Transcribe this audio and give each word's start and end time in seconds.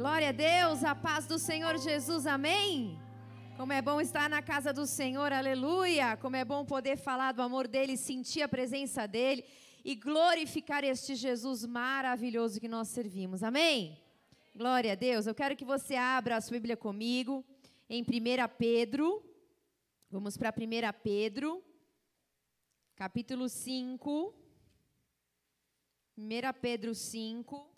Glória 0.00 0.30
a 0.30 0.32
Deus, 0.32 0.82
a 0.82 0.94
paz 0.94 1.26
do 1.26 1.38
Senhor 1.38 1.76
Jesus, 1.76 2.26
amém? 2.26 2.98
Como 3.54 3.70
é 3.70 3.82
bom 3.82 4.00
estar 4.00 4.30
na 4.30 4.40
casa 4.40 4.72
do 4.72 4.86
Senhor, 4.86 5.30
aleluia! 5.30 6.16
Como 6.16 6.36
é 6.36 6.42
bom 6.42 6.64
poder 6.64 6.96
falar 6.96 7.32
do 7.32 7.42
amor 7.42 7.68
dele, 7.68 7.98
sentir 7.98 8.40
a 8.40 8.48
presença 8.48 9.06
dele 9.06 9.44
e 9.84 9.94
glorificar 9.94 10.84
este 10.84 11.14
Jesus 11.14 11.66
maravilhoso 11.66 12.58
que 12.58 12.66
nós 12.66 12.88
servimos, 12.88 13.42
amém? 13.42 14.00
Glória 14.56 14.92
a 14.92 14.94
Deus, 14.94 15.26
eu 15.26 15.34
quero 15.34 15.54
que 15.54 15.66
você 15.66 15.96
abra 15.96 16.36
a 16.38 16.40
sua 16.40 16.54
Bíblia 16.54 16.78
comigo 16.78 17.44
em 17.86 18.00
1 18.00 18.06
Pedro, 18.56 19.22
vamos 20.10 20.34
para 20.34 20.48
1 20.48 20.98
Pedro, 21.02 21.62
capítulo 22.96 23.50
5. 23.50 24.34
1 26.16 26.52
Pedro 26.58 26.94
5. 26.94 27.69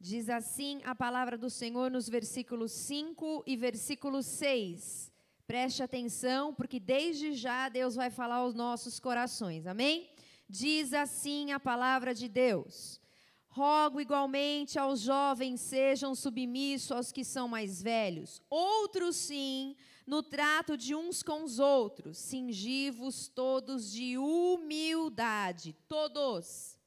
Diz 0.00 0.28
assim 0.28 0.80
a 0.84 0.94
palavra 0.94 1.36
do 1.36 1.50
Senhor 1.50 1.90
nos 1.90 2.08
versículos 2.08 2.70
5 2.70 3.42
e 3.44 3.56
versículo 3.56 4.22
6. 4.22 5.12
Preste 5.44 5.82
atenção, 5.82 6.54
porque 6.54 6.78
desde 6.78 7.32
já 7.32 7.68
Deus 7.68 7.96
vai 7.96 8.08
falar 8.08 8.36
aos 8.36 8.54
nossos 8.54 9.00
corações. 9.00 9.66
Amém? 9.66 10.08
Diz 10.48 10.92
assim 10.92 11.50
a 11.50 11.58
palavra 11.58 12.14
de 12.14 12.28
Deus: 12.28 13.00
Rogo 13.48 14.00
igualmente 14.00 14.78
aos 14.78 15.00
jovens 15.00 15.60
sejam 15.60 16.14
submissos 16.14 16.92
aos 16.92 17.10
que 17.10 17.24
são 17.24 17.48
mais 17.48 17.82
velhos. 17.82 18.40
Outros 18.48 19.16
sim, 19.16 19.74
no 20.06 20.22
trato 20.22 20.76
de 20.76 20.94
uns 20.94 21.24
com 21.24 21.42
os 21.42 21.58
outros, 21.58 22.18
cingivos 22.18 23.26
todos 23.26 23.90
de 23.90 24.16
humildade, 24.16 25.74
todos 25.88 26.77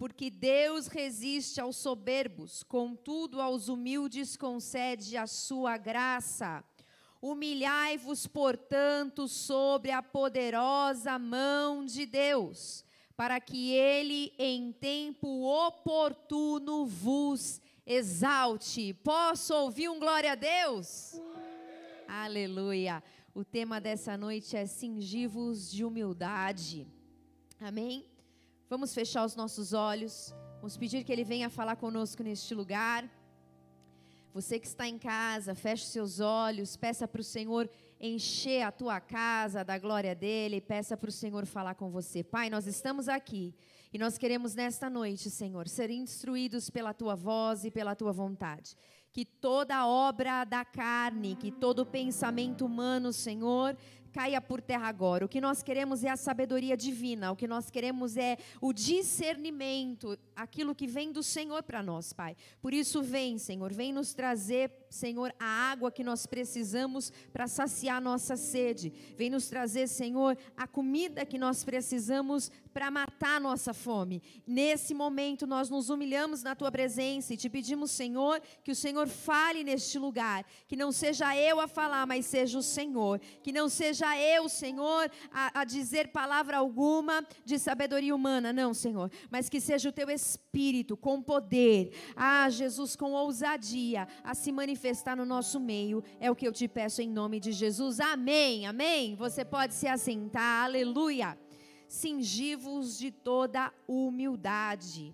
porque 0.00 0.30
Deus 0.30 0.86
resiste 0.86 1.60
aos 1.60 1.76
soberbos, 1.76 2.62
contudo 2.62 3.38
aos 3.38 3.68
humildes 3.68 4.34
concede 4.34 5.14
a 5.14 5.26
sua 5.26 5.76
graça. 5.76 6.64
Humilhai-vos, 7.20 8.26
portanto, 8.26 9.28
sobre 9.28 9.90
a 9.90 10.02
poderosa 10.02 11.18
mão 11.18 11.84
de 11.84 12.06
Deus, 12.06 12.82
para 13.14 13.38
que 13.42 13.72
ele 13.72 14.32
em 14.38 14.72
tempo 14.72 15.44
oportuno 15.44 16.86
vos 16.86 17.60
exalte. 17.84 18.94
Posso 19.04 19.52
ouvir 19.52 19.90
um 19.90 20.00
glória 20.00 20.32
a 20.32 20.34
Deus? 20.34 21.20
Aleluia. 22.08 23.04
O 23.34 23.44
tema 23.44 23.78
dessa 23.78 24.16
noite 24.16 24.56
é 24.56 24.64
cingivos 24.64 25.70
de 25.70 25.84
humildade. 25.84 26.86
Amém? 27.60 28.09
Vamos 28.70 28.94
fechar 28.94 29.24
os 29.24 29.34
nossos 29.34 29.72
olhos. 29.72 30.32
Vamos 30.58 30.76
pedir 30.76 31.02
que 31.02 31.10
Ele 31.10 31.24
venha 31.24 31.50
falar 31.50 31.74
conosco 31.74 32.22
neste 32.22 32.54
lugar. 32.54 33.04
Você 34.32 34.60
que 34.60 34.66
está 34.68 34.86
em 34.86 34.96
casa, 34.96 35.56
feche 35.56 35.86
seus 35.86 36.20
olhos, 36.20 36.76
peça 36.76 37.08
para 37.08 37.20
o 37.20 37.24
Senhor 37.24 37.68
encher 38.00 38.62
a 38.62 38.70
tua 38.70 39.00
casa 39.00 39.64
da 39.64 39.76
glória 39.76 40.14
dele, 40.14 40.60
peça 40.60 40.96
para 40.96 41.08
o 41.08 41.12
Senhor 41.12 41.46
falar 41.46 41.74
com 41.74 41.90
você. 41.90 42.22
Pai, 42.22 42.48
nós 42.48 42.68
estamos 42.68 43.08
aqui 43.08 43.52
e 43.92 43.98
nós 43.98 44.16
queremos 44.16 44.54
nesta 44.54 44.88
noite, 44.88 45.30
Senhor, 45.30 45.66
ser 45.66 45.90
instruídos 45.90 46.70
pela 46.70 46.94
tua 46.94 47.16
voz 47.16 47.64
e 47.64 47.72
pela 47.72 47.96
tua 47.96 48.12
vontade. 48.12 48.76
Que 49.12 49.24
toda 49.24 49.84
obra 49.84 50.44
da 50.44 50.64
carne, 50.64 51.34
que 51.34 51.50
todo 51.50 51.84
pensamento 51.84 52.64
humano, 52.64 53.12
Senhor, 53.12 53.76
caia 54.12 54.40
por 54.40 54.60
terra 54.60 54.88
agora. 54.88 55.24
O 55.24 55.28
que 55.28 55.40
nós 55.40 55.62
queremos 55.62 56.04
é 56.04 56.10
a 56.10 56.16
sabedoria 56.16 56.76
divina, 56.76 57.32
o 57.32 57.36
que 57.36 57.46
nós 57.46 57.70
queremos 57.70 58.16
é 58.16 58.36
o 58.60 58.72
discernimento, 58.72 60.18
aquilo 60.34 60.74
que 60.74 60.86
vem 60.86 61.12
do 61.12 61.22
Senhor 61.22 61.62
para 61.62 61.82
nós, 61.82 62.12
Pai. 62.12 62.36
Por 62.60 62.74
isso, 62.74 63.02
vem, 63.02 63.38
Senhor, 63.38 63.72
vem 63.72 63.92
nos 63.92 64.12
trazer, 64.12 64.72
Senhor, 64.88 65.34
a 65.38 65.46
água 65.70 65.90
que 65.90 66.04
nós 66.04 66.26
precisamos 66.26 67.12
para 67.32 67.46
saciar 67.46 68.00
nossa 68.00 68.36
sede. 68.36 68.92
Vem 69.16 69.30
nos 69.30 69.48
trazer, 69.48 69.86
Senhor, 69.86 70.36
a 70.56 70.66
comida 70.66 71.24
que 71.24 71.38
nós 71.38 71.64
precisamos 71.64 72.50
para 72.72 72.90
matar 72.90 73.40
nossa 73.40 73.74
fome. 73.74 74.22
Nesse 74.46 74.94
momento, 74.94 75.46
nós 75.46 75.68
nos 75.68 75.90
humilhamos 75.90 76.42
na 76.42 76.54
tua 76.54 76.70
presença 76.70 77.34
e 77.34 77.36
te 77.36 77.48
pedimos, 77.48 77.90
Senhor, 77.90 78.40
que 78.64 78.70
o 78.70 78.76
Senhor 78.76 79.08
fale 79.08 79.64
neste 79.64 79.98
lugar. 79.98 80.44
Que 80.68 80.76
não 80.76 80.92
seja 80.92 81.36
eu 81.36 81.60
a 81.60 81.68
falar, 81.68 82.06
mas 82.06 82.26
seja 82.26 82.58
o 82.58 82.62
Senhor. 82.62 83.20
Que 83.42 83.52
não 83.52 83.68
seja 83.68 83.99
eu, 84.18 84.48
Senhor, 84.48 85.10
a, 85.32 85.60
a 85.60 85.64
dizer 85.64 86.08
palavra 86.08 86.56
alguma 86.56 87.26
de 87.44 87.58
sabedoria 87.58 88.14
humana. 88.14 88.52
Não, 88.52 88.72
Senhor. 88.72 89.10
Mas 89.30 89.48
que 89.48 89.60
seja 89.60 89.88
o 89.88 89.92
teu 89.92 90.10
Espírito 90.10 90.96
com 90.96 91.22
poder. 91.22 91.92
Ah, 92.16 92.48
Jesus, 92.50 92.96
com 92.96 93.12
ousadia 93.12 94.06
a 94.22 94.34
se 94.34 94.52
manifestar 94.52 95.16
no 95.16 95.24
nosso 95.24 95.58
meio. 95.58 96.02
É 96.18 96.30
o 96.30 96.36
que 96.36 96.46
eu 96.46 96.52
te 96.52 96.66
peço 96.68 97.02
em 97.02 97.08
nome 97.08 97.40
de 97.40 97.52
Jesus. 97.52 98.00
Amém. 98.00 98.66
Amém. 98.66 99.14
Você 99.16 99.44
pode 99.44 99.74
se 99.74 99.86
assentar. 99.86 100.64
Aleluia 100.64 101.38
cingivos 101.90 102.96
de 102.96 103.10
toda 103.10 103.72
humildade. 103.88 105.12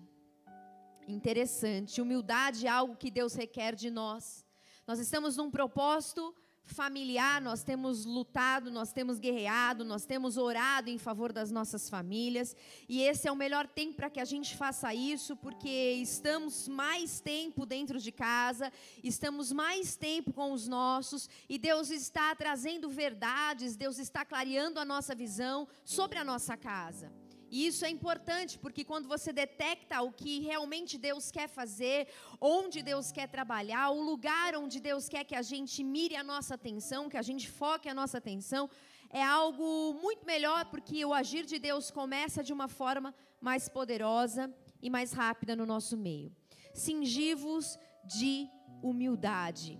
Interessante, 1.07 1.99
humildade 1.99 2.67
é 2.67 2.69
algo 2.69 2.95
que 2.95 3.09
Deus 3.09 3.33
requer 3.33 3.73
de 3.73 3.89
nós. 3.89 4.45
Nós 4.85 4.99
estamos 4.99 5.35
num 5.35 5.49
propósito 5.49 6.35
familiar, 6.73 7.41
nós 7.41 7.63
temos 7.63 8.05
lutado, 8.05 8.71
nós 8.71 8.91
temos 8.91 9.19
guerreado, 9.19 9.83
nós 9.83 10.05
temos 10.05 10.37
orado 10.37 10.89
em 10.89 10.97
favor 10.97 11.33
das 11.33 11.51
nossas 11.51 11.89
famílias, 11.89 12.55
e 12.87 13.01
esse 13.01 13.27
é 13.27 13.31
o 13.31 13.35
melhor 13.35 13.67
tempo 13.67 13.95
para 13.95 14.09
que 14.09 14.19
a 14.19 14.25
gente 14.25 14.55
faça 14.55 14.93
isso, 14.93 15.35
porque 15.35 15.93
estamos 15.93 16.67
mais 16.67 17.19
tempo 17.19 17.65
dentro 17.65 17.99
de 17.99 18.11
casa, 18.11 18.71
estamos 19.03 19.51
mais 19.51 19.95
tempo 19.95 20.31
com 20.31 20.51
os 20.51 20.67
nossos, 20.67 21.29
e 21.49 21.57
Deus 21.57 21.89
está 21.89 22.35
trazendo 22.35 22.89
verdades, 22.89 23.75
Deus 23.75 23.97
está 23.99 24.23
clareando 24.23 24.79
a 24.79 24.85
nossa 24.85 25.15
visão 25.15 25.67
sobre 25.83 26.17
a 26.17 26.23
nossa 26.23 26.55
casa. 26.55 27.26
E 27.49 27.65
isso 27.67 27.85
é 27.85 27.89
importante, 27.89 28.59
porque 28.59 28.83
quando 28.83 29.07
você 29.07 29.31
detecta 29.31 30.01
o 30.01 30.11
que 30.11 30.39
realmente 30.41 30.97
Deus 30.97 31.31
quer 31.31 31.47
fazer, 31.47 32.07
onde 32.41 32.81
Deus 32.81 33.11
quer 33.11 33.27
trabalhar, 33.27 33.89
o 33.89 34.01
lugar 34.01 34.55
onde 34.55 34.79
Deus 34.79 35.07
quer 35.07 35.23
que 35.23 35.35
a 35.35 35.41
gente 35.41 35.83
mire 35.83 36.15
a 36.15 36.23
nossa 36.23 36.55
atenção, 36.55 37.09
que 37.09 37.17
a 37.17 37.21
gente 37.21 37.49
foque 37.49 37.87
a 37.87 37.93
nossa 37.93 38.17
atenção, 38.17 38.69
é 39.09 39.23
algo 39.23 39.93
muito 40.01 40.25
melhor, 40.25 40.65
porque 40.65 41.05
o 41.05 41.13
agir 41.13 41.45
de 41.45 41.57
Deus 41.57 41.89
começa 41.89 42.43
de 42.43 42.51
uma 42.51 42.67
forma 42.67 43.15
mais 43.39 43.69
poderosa 43.69 44.53
e 44.81 44.89
mais 44.89 45.13
rápida 45.13 45.55
no 45.55 45.65
nosso 45.65 45.95
meio. 45.95 46.35
Cingivos 46.73 47.79
de 48.03 48.49
humildade. 48.83 49.79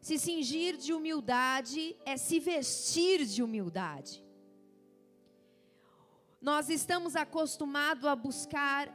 Se 0.00 0.18
cingir 0.18 0.76
de 0.76 0.92
humildade 0.92 1.96
é 2.04 2.16
se 2.16 2.38
vestir 2.40 3.24
de 3.24 3.42
humildade. 3.42 4.24
Nós 6.42 6.68
estamos 6.68 7.14
acostumados 7.14 8.04
a 8.04 8.16
buscar 8.16 8.92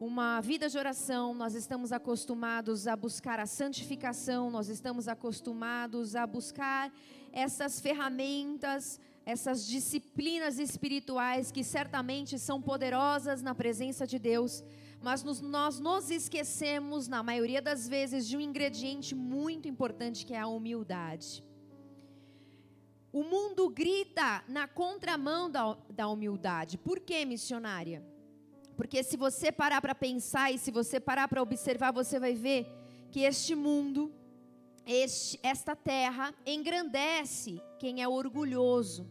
uma 0.00 0.40
vida 0.40 0.68
de 0.68 0.76
oração, 0.76 1.32
nós 1.32 1.54
estamos 1.54 1.92
acostumados 1.92 2.88
a 2.88 2.96
buscar 2.96 3.38
a 3.38 3.46
santificação, 3.46 4.50
nós 4.50 4.68
estamos 4.68 5.06
acostumados 5.06 6.16
a 6.16 6.26
buscar 6.26 6.92
essas 7.32 7.78
ferramentas, 7.78 8.98
essas 9.24 9.64
disciplinas 9.68 10.58
espirituais 10.58 11.52
que 11.52 11.62
certamente 11.62 12.40
são 12.40 12.60
poderosas 12.60 13.40
na 13.40 13.54
presença 13.54 14.04
de 14.04 14.18
Deus, 14.18 14.64
mas 15.00 15.22
nos, 15.22 15.40
nós 15.40 15.78
nos 15.78 16.10
esquecemos, 16.10 17.06
na 17.06 17.22
maioria 17.22 17.62
das 17.62 17.86
vezes, 17.86 18.26
de 18.26 18.36
um 18.36 18.40
ingrediente 18.40 19.14
muito 19.14 19.68
importante 19.68 20.26
que 20.26 20.34
é 20.34 20.40
a 20.40 20.48
humildade. 20.48 21.44
O 23.16 23.22
mundo 23.24 23.70
grita 23.70 24.44
na 24.46 24.68
contramão 24.68 25.50
da, 25.50 25.74
da 25.88 26.06
humildade. 26.06 26.76
Por 26.76 27.00
que, 27.00 27.24
missionária? 27.24 28.04
Porque 28.76 29.02
se 29.02 29.16
você 29.16 29.50
parar 29.50 29.80
para 29.80 29.94
pensar 29.94 30.52
e 30.52 30.58
se 30.58 30.70
você 30.70 31.00
parar 31.00 31.26
para 31.26 31.40
observar, 31.40 31.92
você 31.92 32.20
vai 32.20 32.34
ver 32.34 32.70
que 33.10 33.20
este 33.20 33.54
mundo, 33.54 34.12
este, 34.84 35.40
esta 35.42 35.74
terra, 35.74 36.34
engrandece 36.44 37.58
quem 37.78 38.02
é 38.02 38.06
orgulhoso. 38.06 39.08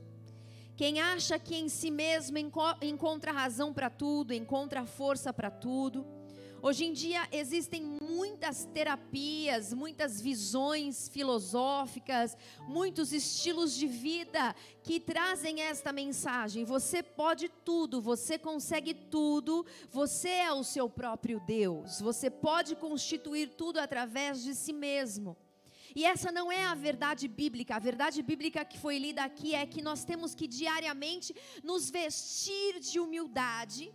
Quem 0.75 1.01
acha 1.01 1.39
que 1.39 1.55
em 1.55 1.67
si 1.67 1.89
mesmo 1.89 2.37
encontra 2.83 3.31
razão 3.31 3.73
para 3.73 3.89
tudo, 3.89 4.35
encontra 4.35 4.85
força 4.85 5.33
para 5.33 5.49
tudo. 5.49 6.05
Hoje 6.61 6.85
em 6.85 6.93
dia 6.93 7.27
existem 7.31 7.83
muitas 7.83 8.65
terapias, 8.65 9.73
muitas 9.73 10.19
visões 10.19 11.07
filosóficas, 11.09 12.35
muitos 12.67 13.13
estilos 13.13 13.75
de 13.75 13.85
vida 13.85 14.55
que 14.81 14.99
trazem 14.99 15.61
esta 15.61 15.93
mensagem. 15.93 16.65
Você 16.65 17.03
pode 17.03 17.49
tudo, 17.63 18.01
você 18.01 18.37
consegue 18.37 18.93
tudo, 18.93 19.65
você 19.91 20.29
é 20.29 20.51
o 20.51 20.63
seu 20.63 20.89
próprio 20.89 21.39
Deus. 21.45 22.01
Você 22.01 22.29
pode 22.29 22.75
constituir 22.75 23.49
tudo 23.49 23.79
através 23.79 24.43
de 24.43 24.55
si 24.55 24.73
mesmo. 24.73 25.37
E 25.95 26.03
essa 26.03 26.31
não 26.31 26.51
é 26.51 26.65
a 26.65 26.75
verdade 26.75 27.27
bíblica. 27.27 27.75
A 27.75 27.79
verdade 27.79 28.21
bíblica 28.21 28.65
que 28.65 28.77
foi 28.77 28.97
lida 28.97 29.23
aqui 29.23 29.55
é 29.55 29.65
que 29.65 29.81
nós 29.81 30.03
temos 30.03 30.35
que 30.35 30.47
diariamente 30.47 31.33
nos 31.63 31.89
vestir 31.89 32.79
de 32.79 32.99
humildade, 32.99 33.93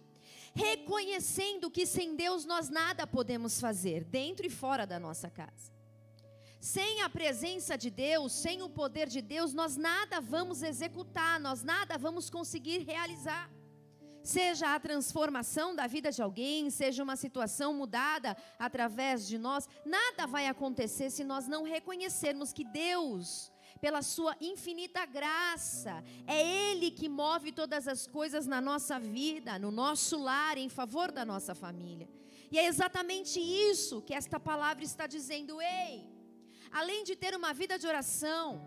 reconhecendo 0.54 1.70
que 1.70 1.86
sem 1.86 2.16
Deus 2.16 2.44
nós 2.44 2.68
nada 2.68 3.06
podemos 3.06 3.60
fazer, 3.60 4.04
dentro 4.04 4.46
e 4.46 4.50
fora 4.50 4.86
da 4.86 4.98
nossa 4.98 5.30
casa. 5.30 5.72
Sem 6.60 7.00
a 7.00 7.08
presença 7.08 7.76
de 7.78 7.90
Deus, 7.90 8.32
sem 8.32 8.62
o 8.62 8.68
poder 8.68 9.08
de 9.08 9.22
Deus, 9.22 9.54
nós 9.54 9.76
nada 9.76 10.20
vamos 10.20 10.62
executar, 10.62 11.40
nós 11.40 11.62
nada 11.62 11.96
vamos 11.96 12.28
conseguir 12.28 12.80
realizar. 12.80 13.50
Seja 14.22 14.74
a 14.74 14.78
transformação 14.78 15.74
da 15.74 15.86
vida 15.86 16.12
de 16.12 16.20
alguém, 16.20 16.68
seja 16.68 17.02
uma 17.02 17.16
situação 17.16 17.72
mudada 17.72 18.36
através 18.58 19.26
de 19.26 19.38
nós, 19.38 19.66
nada 19.86 20.26
vai 20.26 20.46
acontecer 20.46 21.08
se 21.08 21.24
nós 21.24 21.48
não 21.48 21.62
reconhecermos 21.62 22.52
que 22.52 22.64
Deus, 22.64 23.50
pela 23.80 24.02
sua 24.02 24.36
infinita 24.40 25.04
graça, 25.06 26.04
é 26.26 26.70
Ele 26.70 26.90
que 26.90 27.08
move 27.08 27.50
todas 27.52 27.88
as 27.88 28.06
coisas 28.06 28.46
na 28.46 28.60
nossa 28.60 28.98
vida, 28.98 29.58
no 29.58 29.70
nosso 29.70 30.18
lar, 30.18 30.58
em 30.58 30.68
favor 30.68 31.10
da 31.10 31.24
nossa 31.24 31.54
família. 31.54 32.08
E 32.50 32.58
é 32.58 32.66
exatamente 32.66 33.38
isso 33.40 34.02
que 34.02 34.14
esta 34.14 34.38
palavra 34.38 34.84
está 34.84 35.06
dizendo. 35.06 35.60
Ei, 35.62 36.08
além 36.70 37.04
de 37.04 37.14
ter 37.16 37.34
uma 37.34 37.52
vida 37.54 37.78
de 37.78 37.86
oração, 37.86 38.60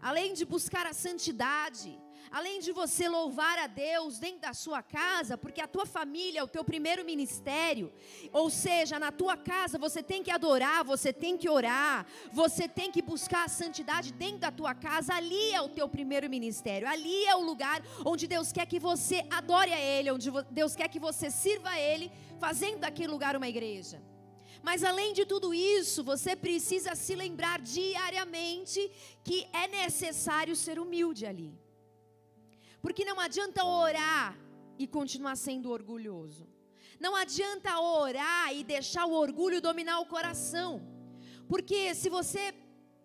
além 0.00 0.34
de 0.34 0.44
buscar 0.44 0.86
a 0.86 0.92
santidade, 0.92 1.98
além 2.30 2.60
de 2.60 2.72
você 2.72 3.08
louvar 3.08 3.58
a 3.58 3.66
Deus 3.66 4.18
dentro 4.18 4.40
da 4.40 4.54
sua 4.54 4.82
casa, 4.82 5.38
porque 5.38 5.60
a 5.60 5.66
tua 5.66 5.86
família 5.86 6.40
é 6.40 6.42
o 6.42 6.48
teu 6.48 6.64
primeiro 6.64 7.04
ministério, 7.04 7.92
ou 8.32 8.50
seja, 8.50 8.98
na 8.98 9.12
tua 9.12 9.36
casa 9.36 9.78
você 9.78 10.02
tem 10.02 10.22
que 10.22 10.30
adorar, 10.30 10.84
você 10.84 11.12
tem 11.12 11.36
que 11.36 11.48
orar, 11.48 12.06
você 12.32 12.68
tem 12.68 12.90
que 12.90 13.02
buscar 13.02 13.44
a 13.44 13.48
santidade 13.48 14.12
dentro 14.12 14.38
da 14.38 14.50
tua 14.50 14.74
casa, 14.74 15.14
ali 15.14 15.52
é 15.52 15.60
o 15.60 15.68
teu 15.68 15.88
primeiro 15.88 16.28
ministério, 16.28 16.88
ali 16.88 17.24
é 17.24 17.34
o 17.34 17.40
lugar 17.40 17.82
onde 18.04 18.26
Deus 18.26 18.52
quer 18.52 18.66
que 18.66 18.78
você 18.78 19.26
adore 19.30 19.72
a 19.72 19.80
Ele, 19.80 20.10
onde 20.10 20.30
Deus 20.50 20.74
quer 20.74 20.88
que 20.88 20.98
você 20.98 21.30
sirva 21.30 21.70
a 21.70 21.80
Ele, 21.80 22.10
fazendo 22.38 22.78
daquele 22.80 23.08
lugar 23.08 23.36
uma 23.36 23.48
igreja. 23.48 24.02
Mas 24.62 24.82
além 24.82 25.12
de 25.12 25.24
tudo 25.24 25.54
isso, 25.54 26.02
você 26.02 26.34
precisa 26.34 26.94
se 26.94 27.14
lembrar 27.14 27.60
diariamente 27.60 28.90
que 29.22 29.46
é 29.52 29.68
necessário 29.68 30.56
ser 30.56 30.78
humilde 30.78 31.24
ali. 31.24 31.65
Porque 32.86 33.04
não 33.04 33.18
adianta 33.18 33.64
orar 33.64 34.38
e 34.78 34.86
continuar 34.86 35.34
sendo 35.34 35.72
orgulhoso. 35.72 36.46
Não 37.00 37.16
adianta 37.16 37.80
orar 37.80 38.54
e 38.54 38.62
deixar 38.62 39.06
o 39.06 39.12
orgulho 39.12 39.60
dominar 39.60 39.98
o 39.98 40.06
coração. 40.06 40.80
Porque 41.48 41.96
se 41.96 42.08
você 42.08 42.54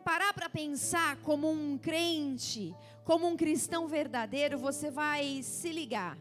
parar 0.06 0.36
para 0.36 0.48
pensar 0.48 1.18
como 1.24 1.50
um 1.50 1.80
crente, 1.80 2.76
como 3.04 3.26
um 3.28 3.36
cristão 3.36 3.88
verdadeiro, 3.88 4.60
você 4.60 4.92
vai 4.92 5.42
se 5.42 5.72
ligar 5.72 6.16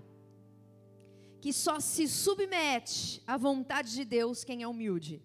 que 1.38 1.52
só 1.52 1.78
se 1.80 2.08
submete 2.08 3.22
à 3.26 3.36
vontade 3.36 3.92
de 3.92 4.06
Deus 4.06 4.42
quem 4.42 4.62
é 4.62 4.68
humilde 4.68 5.22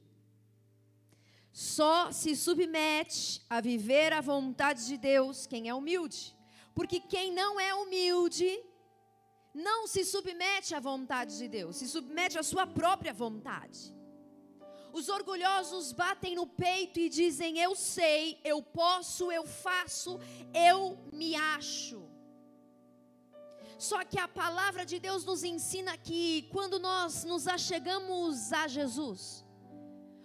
só 1.56 2.12
se 2.12 2.36
submete 2.36 3.42
a 3.50 3.62
viver 3.62 4.12
a 4.12 4.20
vontade 4.20 4.88
de 4.88 4.98
Deus 4.98 5.48
quem 5.48 5.70
é 5.70 5.74
humilde. 5.74 6.35
Porque 6.76 7.00
quem 7.00 7.32
não 7.32 7.60
é 7.60 7.74
humilde 7.74 8.48
não 9.54 9.88
se 9.88 10.04
submete 10.04 10.76
à 10.76 10.80
vontade 10.80 11.38
de 11.38 11.48
Deus, 11.48 11.78
se 11.78 11.88
submete 11.88 12.38
à 12.38 12.44
sua 12.44 12.68
própria 12.68 13.14
vontade. 13.14 13.96
Os 14.92 15.08
orgulhosos 15.10 15.94
batem 15.94 16.36
no 16.36 16.46
peito 16.46 17.00
e 17.00 17.08
dizem: 17.10 17.60
Eu 17.60 17.74
sei, 17.76 18.40
eu 18.44 18.62
posso, 18.62 19.32
eu 19.32 19.46
faço, 19.46 20.20
eu 20.54 20.98
me 21.12 21.36
acho. 21.36 21.98
Só 23.78 24.04
que 24.06 24.20
a 24.20 24.28
palavra 24.28 24.86
de 24.86 25.00
Deus 25.00 25.26
nos 25.26 25.44
ensina 25.44 25.98
que 25.98 26.44
quando 26.52 26.80
nós 26.80 27.24
nos 27.26 27.48
achegamos 27.48 28.54
a 28.54 28.68
Jesus, 28.68 29.46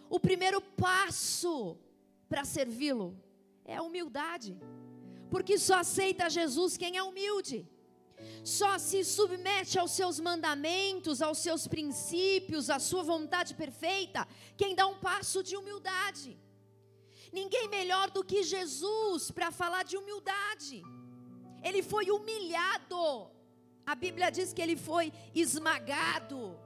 o 0.08 0.20
primeiro 0.20 0.60
passo 0.60 1.76
para 2.28 2.44
servi-lo 2.44 3.08
é 3.64 3.76
a 3.76 3.82
humildade. 3.82 4.56
Porque 5.30 5.58
só 5.58 5.76
aceita 5.84 6.28
Jesus 6.38 6.76
quem 6.76 6.96
é 6.96 7.02
humilde. 7.02 7.58
Só 8.44 8.78
se 8.78 9.02
submete 9.04 9.78
aos 9.78 9.92
seus 9.92 10.20
mandamentos, 10.20 11.22
aos 11.22 11.38
seus 11.38 11.66
princípios, 11.66 12.68
à 12.68 12.78
sua 12.78 13.02
vontade 13.02 13.54
perfeita, 13.54 14.26
quem 14.56 14.74
dá 14.74 14.86
um 14.86 14.98
passo 14.98 15.42
de 15.42 15.56
humildade. 15.56 16.38
Ninguém 17.32 17.68
melhor 17.68 18.10
do 18.10 18.24
que 18.24 18.42
Jesus 18.42 19.30
para 19.30 19.50
falar 19.50 19.84
de 19.84 19.96
humildade. 19.96 20.82
Ele 21.62 21.82
foi 21.82 22.10
humilhado. 22.10 23.30
A 23.86 23.94
Bíblia 23.94 24.30
diz 24.30 24.52
que 24.52 24.60
ele 24.60 24.76
foi 24.76 25.12
esmagado 25.34 26.58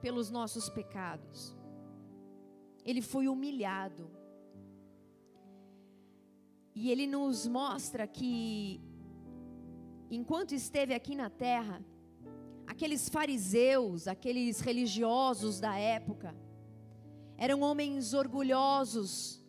pelos 0.00 0.30
nossos 0.30 0.68
pecados 0.68 1.54
ele 2.84 3.02
foi 3.02 3.28
humilhado. 3.28 4.10
E 6.82 6.90
ele 6.90 7.06
nos 7.06 7.46
mostra 7.46 8.06
que, 8.06 8.80
enquanto 10.10 10.52
esteve 10.54 10.94
aqui 10.94 11.14
na 11.14 11.28
terra, 11.28 11.84
aqueles 12.66 13.06
fariseus, 13.10 14.08
aqueles 14.08 14.60
religiosos 14.60 15.60
da 15.60 15.76
época, 15.76 16.34
eram 17.36 17.60
homens 17.60 18.14
orgulhosos, 18.14 19.44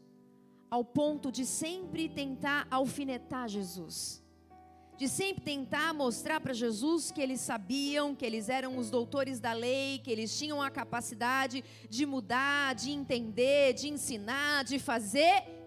ao 0.69 0.83
ponto 0.83 1.31
de 1.31 1.45
sempre 1.45 2.09
tentar 2.09 2.67
alfinetar 2.69 3.47
Jesus 3.47 4.21
de 5.01 5.09
sempre 5.09 5.43
tentar 5.43 5.95
mostrar 5.95 6.39
para 6.39 6.53
Jesus 6.53 7.09
que 7.09 7.19
eles 7.19 7.41
sabiam, 7.41 8.13
que 8.13 8.23
eles 8.23 8.49
eram 8.49 8.77
os 8.77 8.91
doutores 8.91 9.39
da 9.39 9.51
lei, 9.51 9.97
que 9.97 10.11
eles 10.11 10.37
tinham 10.37 10.61
a 10.61 10.69
capacidade 10.69 11.63
de 11.89 12.05
mudar, 12.05 12.75
de 12.75 12.91
entender, 12.91 13.73
de 13.73 13.89
ensinar, 13.89 14.63
de 14.63 14.77
fazer. 14.77 15.60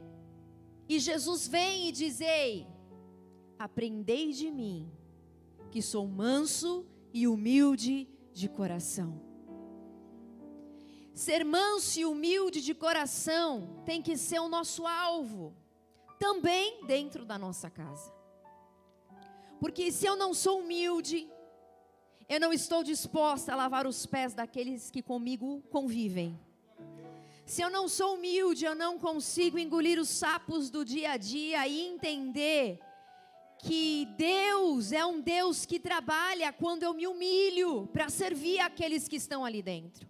E 0.89 0.99
Jesus 0.99 1.47
vem 1.49 1.89
e 1.89 1.93
diz: 1.93 2.21
Ei, 2.21 2.67
aprendei 3.59 4.33
de 4.33 4.51
mim, 4.51 4.91
que 5.71 5.81
sou 5.81 6.07
manso 6.07 6.87
e 7.13 7.27
humilde 7.27 8.09
de 8.33 8.49
coração. 8.49 9.23
Ser 11.15 11.45
manso 11.45 12.01
e 12.01 12.05
humilde 12.05 12.61
de 12.61 12.75
coração 12.75 13.83
tem 13.85 14.03
que 14.03 14.17
ser 14.17 14.41
o 14.41 14.49
nosso 14.49 14.85
alvo, 14.87 15.55
também 16.19 16.85
dentro 16.87 17.25
da 17.25 17.39
nossa 17.39 17.71
casa. 17.71 18.13
Porque 19.61 19.93
se 19.93 20.05
eu 20.05 20.17
não 20.17 20.35
sou 20.35 20.61
humilde, 20.61 21.31
eu 22.29 22.41
não 22.41 22.53
estou 22.53 22.82
disposta 22.82 23.53
a 23.53 23.56
lavar 23.56 23.87
os 23.87 24.05
pés 24.06 24.35
daqueles 24.35 24.91
que 24.91 25.03
comigo 25.03 25.63
convivem. 25.70 26.39
Se 27.46 27.60
eu 27.60 27.69
não 27.69 27.89
sou 27.89 28.15
humilde, 28.15 28.65
eu 28.65 28.74
não 28.74 28.98
consigo 28.98 29.58
engolir 29.58 29.98
os 30.01 30.08
sapos 30.08 30.70
do 30.70 30.82
dia 30.82 31.13
a 31.13 31.17
dia 31.19 31.69
e 31.69 31.89
entender 31.89 32.81
que 33.58 34.08
Deus 34.17 34.93
é 34.93 35.05
um 35.05 35.20
Deus 35.20 35.67
que 35.67 35.79
trabalha 35.79 36.53
quando 36.53 36.84
eu 36.84 36.94
me 36.94 37.06
humilho 37.06 37.86
para 37.93 38.08
servir 38.08 38.60
aqueles 38.60 39.06
que 39.06 39.17
estão 39.17 39.44
ali 39.44 39.63
dentro. 39.63 40.08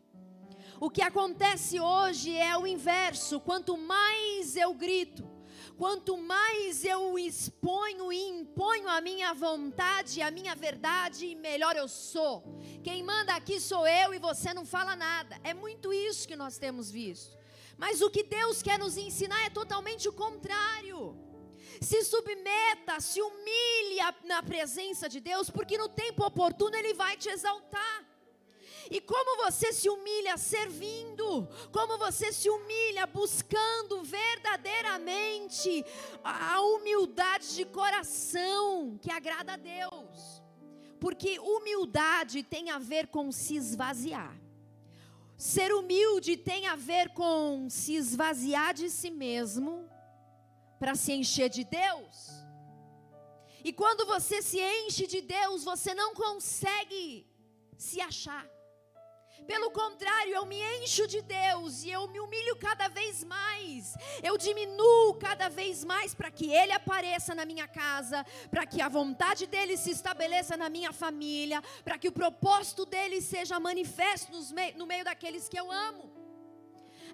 O 0.80 0.88
que 0.88 1.02
acontece 1.02 1.80
hoje 1.80 2.36
é 2.36 2.56
o 2.56 2.66
inverso: 2.66 3.40
quanto 3.40 3.76
mais 3.76 4.56
eu 4.56 4.72
grito, 4.72 5.28
Quanto 5.76 6.16
mais 6.16 6.84
eu 6.84 7.18
exponho 7.18 8.12
e 8.12 8.28
imponho 8.28 8.88
a 8.88 9.00
minha 9.00 9.34
vontade, 9.34 10.22
a 10.22 10.30
minha 10.30 10.54
verdade, 10.54 11.34
melhor 11.34 11.74
eu 11.76 11.88
sou. 11.88 12.60
Quem 12.82 13.02
manda 13.02 13.34
aqui 13.34 13.58
sou 13.58 13.86
eu 13.86 14.14
e 14.14 14.18
você 14.18 14.54
não 14.54 14.64
fala 14.64 14.94
nada. 14.94 15.38
É 15.42 15.52
muito 15.52 15.92
isso 15.92 16.28
que 16.28 16.36
nós 16.36 16.58
temos 16.58 16.90
visto. 16.90 17.36
Mas 17.76 18.00
o 18.00 18.08
que 18.08 18.22
Deus 18.22 18.62
quer 18.62 18.78
nos 18.78 18.96
ensinar 18.96 19.46
é 19.46 19.50
totalmente 19.50 20.08
o 20.08 20.12
contrário. 20.12 21.18
Se 21.80 22.04
submeta, 22.04 23.00
se 23.00 23.20
humilhe 23.20 23.98
na 24.24 24.42
presença 24.44 25.08
de 25.08 25.18
Deus, 25.18 25.50
porque 25.50 25.76
no 25.76 25.88
tempo 25.88 26.24
oportuno 26.24 26.76
Ele 26.76 26.94
vai 26.94 27.16
te 27.16 27.28
exaltar. 27.28 28.13
E 28.90 29.00
como 29.00 29.44
você 29.44 29.72
se 29.72 29.88
humilha 29.88 30.36
servindo, 30.36 31.48
como 31.72 31.98
você 31.98 32.32
se 32.32 32.50
humilha 32.50 33.06
buscando 33.06 34.02
verdadeiramente 34.02 35.84
a 36.22 36.60
humildade 36.60 37.54
de 37.54 37.64
coração 37.64 38.98
que 39.00 39.10
agrada 39.10 39.54
a 39.54 39.56
Deus. 39.56 40.42
Porque 41.00 41.38
humildade 41.38 42.42
tem 42.42 42.70
a 42.70 42.78
ver 42.78 43.08
com 43.08 43.30
se 43.32 43.56
esvaziar. 43.56 44.34
Ser 45.36 45.72
humilde 45.74 46.36
tem 46.36 46.66
a 46.66 46.76
ver 46.76 47.10
com 47.10 47.68
se 47.68 47.94
esvaziar 47.94 48.72
de 48.72 48.88
si 48.88 49.10
mesmo 49.10 49.88
para 50.78 50.94
se 50.94 51.12
encher 51.12 51.48
de 51.48 51.64
Deus. 51.64 52.44
E 53.64 53.72
quando 53.72 54.06
você 54.06 54.42
se 54.42 54.60
enche 54.60 55.06
de 55.06 55.22
Deus, 55.22 55.64
você 55.64 55.94
não 55.94 56.14
consegue 56.14 57.26
se 57.76 58.00
achar. 58.00 58.53
Pelo 59.46 59.70
contrário, 59.70 60.34
eu 60.34 60.46
me 60.46 60.58
encho 60.78 61.06
de 61.06 61.20
Deus 61.20 61.84
e 61.84 61.90
eu 61.90 62.08
me 62.08 62.18
humilho 62.18 62.56
cada 62.56 62.88
vez 62.88 63.22
mais. 63.22 63.94
Eu 64.22 64.38
diminuo 64.38 65.14
cada 65.14 65.48
vez 65.48 65.84
mais 65.84 66.14
para 66.14 66.30
que 66.30 66.50
Ele 66.50 66.72
apareça 66.72 67.34
na 67.34 67.44
minha 67.44 67.68
casa, 67.68 68.24
para 68.50 68.64
que 68.64 68.80
a 68.80 68.88
vontade 68.88 69.46
dele 69.46 69.76
se 69.76 69.90
estabeleça 69.90 70.56
na 70.56 70.70
minha 70.70 70.92
família, 70.92 71.62
para 71.84 71.98
que 71.98 72.08
o 72.08 72.12
propósito 72.12 72.86
dele 72.86 73.20
seja 73.20 73.60
manifesto 73.60 74.32
no 74.76 74.86
meio 74.86 75.04
daqueles 75.04 75.48
que 75.48 75.58
eu 75.58 75.70
amo. 75.70 76.10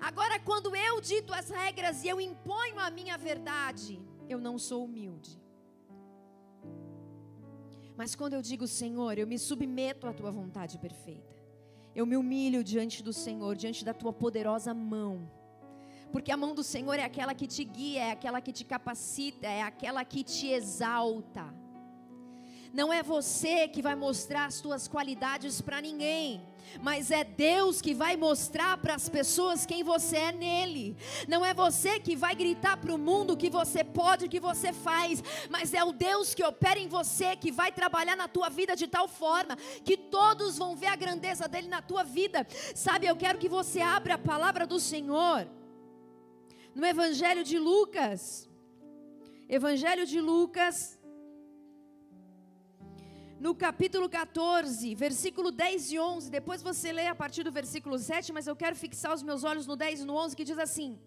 Agora, 0.00 0.38
quando 0.38 0.75
eu 0.75 1.00
dito 1.00 1.34
as 1.34 1.50
regras 1.50 2.04
e 2.04 2.08
eu 2.08 2.20
imponho 2.20 2.78
a 2.78 2.90
minha 2.90 3.18
verdade, 3.18 4.00
eu 4.28 4.40
não 4.40 4.56
sou 4.58 4.84
humilde. 4.84 5.38
Mas 7.96 8.14
quando 8.14 8.34
eu 8.34 8.40
digo, 8.40 8.66
Senhor, 8.66 9.18
eu 9.18 9.26
me 9.26 9.38
submeto 9.38 10.06
à 10.06 10.12
tua 10.12 10.30
vontade 10.30 10.78
perfeita. 10.78 11.39
Eu 11.94 12.06
me 12.06 12.16
humilho 12.16 12.62
diante 12.62 13.02
do 13.02 13.12
Senhor, 13.12 13.56
diante 13.56 13.85
da 13.85 13.92
tua 13.92 14.12
poderosa 14.12 14.73
mão. 14.73 15.30
Porque 16.12 16.32
a 16.32 16.37
mão 16.37 16.54
do 16.54 16.62
Senhor 16.62 16.99
é 16.99 17.04
aquela 17.04 17.35
que 17.35 17.47
te 17.47 17.64
guia, 17.64 18.02
é 18.02 18.11
aquela 18.12 18.40
que 18.40 18.52
te 18.52 18.64
capacita, 18.64 19.47
é 19.47 19.62
aquela 19.62 20.04
que 20.04 20.25
te 20.25 20.49
exalta. 20.49 21.54
Não 22.73 22.92
é 22.92 23.02
você 23.02 23.66
que 23.68 23.82
vai 23.82 23.94
mostrar 23.94 24.47
as 24.47 24.54
suas 24.54 24.87
qualidades 24.87 25.61
para 25.61 25.80
ninguém, 25.80 26.40
mas 26.82 27.10
é 27.10 27.24
Deus 27.24 27.80
que 27.80 27.94
vai 27.94 28.16
mostrar 28.16 28.76
para 28.78 28.94
as 28.94 29.08
pessoas 29.08 29.66
quem 29.66 29.82
você 29.82 30.16
é 30.16 30.32
nele. 30.32 30.96
Não 31.28 31.44
é 31.44 31.52
você 31.52 31.98
que 31.98 32.16
vai 32.16 32.34
gritar 32.34 32.76
para 32.76 32.94
o 32.94 32.98
mundo 32.98 33.36
que 33.36 33.50
você 33.50 33.82
pode, 33.82 34.28
que 34.28 34.40
você 34.40 34.72
faz, 34.72 35.22
mas 35.48 35.74
é 35.74 35.82
o 35.84 35.92
Deus 35.92 36.34
que 36.34 36.44
opera 36.44 36.78
em 36.78 36.88
você 36.88 37.36
que 37.36 37.50
vai 37.50 37.72
trabalhar 37.72 38.16
na 38.16 38.28
tua 38.28 38.48
vida 38.48 38.76
de 38.76 38.86
tal 38.86 39.08
forma 39.08 39.56
que 39.84 39.96
todos 39.96 40.58
vão 40.58 40.76
ver 40.76 40.86
a 40.88 40.96
grandeza 40.96 41.48
dele 41.48 41.68
na 41.68 41.82
tua 41.82 42.02
vida. 42.02 42.46
Sabe, 42.74 43.06
eu 43.06 43.16
quero 43.16 43.38
que 43.38 43.48
você 43.48 43.80
abra 43.80 44.14
a 44.14 44.18
palavra 44.18 44.66
do 44.66 44.78
Senhor 44.78 45.46
no 46.74 46.86
Evangelho 46.86 47.44
de 47.44 47.58
Lucas. 47.58 48.48
Evangelho 49.48 50.06
de 50.06 50.20
Lucas, 50.20 51.00
no 53.40 53.54
capítulo 53.54 54.06
14, 54.06 54.94
versículo 54.94 55.50
10 55.50 55.92
e 55.92 55.99
11. 55.99 56.30
Depois 56.30 56.62
você 56.62 56.92
lê 56.92 57.06
a 57.06 57.14
partir 57.14 57.42
do 57.42 57.50
versículo 57.50 57.99
7, 57.99 58.35
mas 58.35 58.47
eu 58.47 58.54
quero 58.54 58.76
fixar 58.76 59.14
os 59.14 59.23
meus 59.23 59.44
olhos 59.44 59.66
no 59.66 59.76
10 59.76 60.00
e 60.00 60.04
no 60.04 60.14
11, 60.14 60.37
que 60.37 60.44
diz 60.44 60.59
assim: 60.59 60.99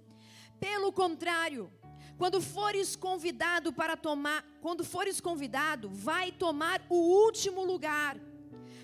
Pelo 0.59 0.91
contrário, 0.91 1.71
quando 2.17 2.41
fores 2.41 2.95
convidado 2.95 3.71
para 3.71 3.95
tomar, 3.95 4.43
quando 4.61 4.83
fores 4.83 5.21
convidado, 5.21 5.91
vai 5.91 6.31
tomar 6.31 6.83
o 6.89 6.95
último 7.25 7.63
lugar, 7.63 8.17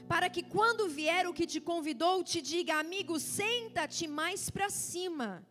para 0.08 0.30
que 0.30 0.44
quando 0.44 0.88
vier 0.88 1.28
o 1.28 1.34
que 1.34 1.48
te 1.48 1.60
convidou, 1.60 2.24
te 2.24 2.42
diga, 2.42 2.76
amigo, 2.76 3.20
senta-te 3.20 4.08
mais 4.08 4.52
para 4.52 4.70
cima. 4.70 5.44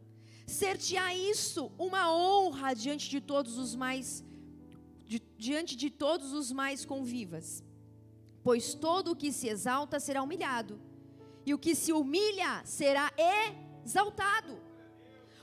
Ser-te-á 0.46 1.14
isso 1.14 1.72
uma 1.76 2.12
honra 2.14 2.74
diante 2.74 3.10
de 3.10 3.20
todos 3.20 3.58
os 3.58 3.74
mais 3.74 4.24
di, 5.04 5.20
diante 5.36 5.76
de 5.76 5.90
todos 5.90 6.32
os 6.32 6.50
mais 6.52 6.84
convivas 6.84 7.66
pois 8.48 8.72
todo 8.72 9.10
o 9.10 9.16
que 9.22 9.30
se 9.30 9.46
exalta 9.46 10.00
será 10.00 10.22
humilhado, 10.22 10.80
e 11.44 11.52
o 11.52 11.58
que 11.58 11.74
se 11.74 11.92
humilha 11.92 12.62
será 12.64 13.12
exaltado. 13.84 14.58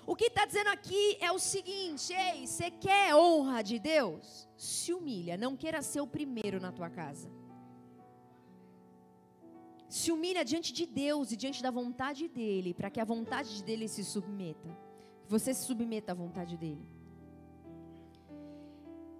O 0.08 0.16
que 0.16 0.26
está 0.26 0.44
dizendo 0.44 0.72
aqui 0.72 1.16
é 1.20 1.32
o 1.32 1.38
seguinte: 1.38 2.12
ei, 2.12 2.48
você 2.48 2.72
quer 2.72 3.16
honra 3.16 3.62
de 3.62 3.78
Deus? 3.78 4.50
Se 4.58 4.92
humilha, 4.92 5.38
não 5.38 5.56
queira 5.56 5.84
ser 5.84 6.02
o 6.02 6.08
primeiro 6.08 6.60
na 6.60 6.72
tua 6.72 6.90
casa. 6.90 7.30
Se 9.88 10.12
humilha 10.12 10.44
diante 10.44 10.74
de 10.74 10.88
Deus 10.88 11.32
e 11.32 11.38
diante 11.38 11.62
da 11.62 11.70
vontade 11.70 12.28
dEle, 12.28 12.74
para 12.74 12.90
que 12.90 13.00
a 13.00 13.06
vontade 13.06 13.64
dEle 13.64 13.88
se 13.88 14.04
submeta. 14.04 14.76
Você 15.28 15.54
se 15.54 15.64
submeta 15.64 16.12
à 16.12 16.16
vontade 16.16 16.58
dEle. 16.58 16.88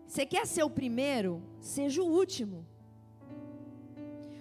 Você 0.08 0.26
quer 0.26 0.48
ser 0.48 0.64
o 0.64 0.72
primeiro? 0.72 1.44
Seja 1.60 2.02
o 2.02 2.08
último. 2.08 2.66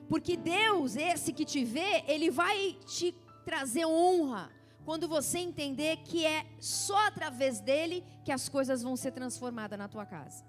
Porque 0.08 0.36
Deus, 0.36 0.96
esse 0.96 1.32
que 1.32 1.44
te 1.44 1.64
vê, 1.64 2.04
ele 2.06 2.30
vai 2.30 2.78
te 2.86 3.14
trazer 3.44 3.86
honra 3.86 4.50
quando 4.84 5.08
você 5.08 5.38
entender 5.38 5.98
que 5.98 6.26
é 6.26 6.46
só 6.58 7.06
através 7.06 7.60
dele 7.60 8.04
que 8.24 8.30
as 8.30 8.48
coisas 8.48 8.82
vão 8.82 8.96
ser 8.96 9.12
transformadas 9.12 9.78
na 9.78 9.88
tua 9.88 10.04
casa. 10.04 10.44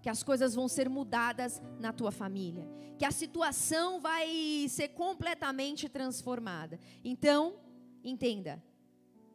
Que 0.00 0.08
as 0.08 0.22
coisas 0.22 0.54
vão 0.54 0.68
ser 0.68 0.88
mudadas 0.88 1.60
na 1.80 1.92
tua 1.92 2.12
família, 2.12 2.68
que 2.96 3.04
a 3.04 3.10
situação 3.10 4.00
vai 4.00 4.66
ser 4.68 4.88
completamente 4.88 5.88
transformada. 5.88 6.78
Então, 7.04 7.56
entenda, 8.04 8.62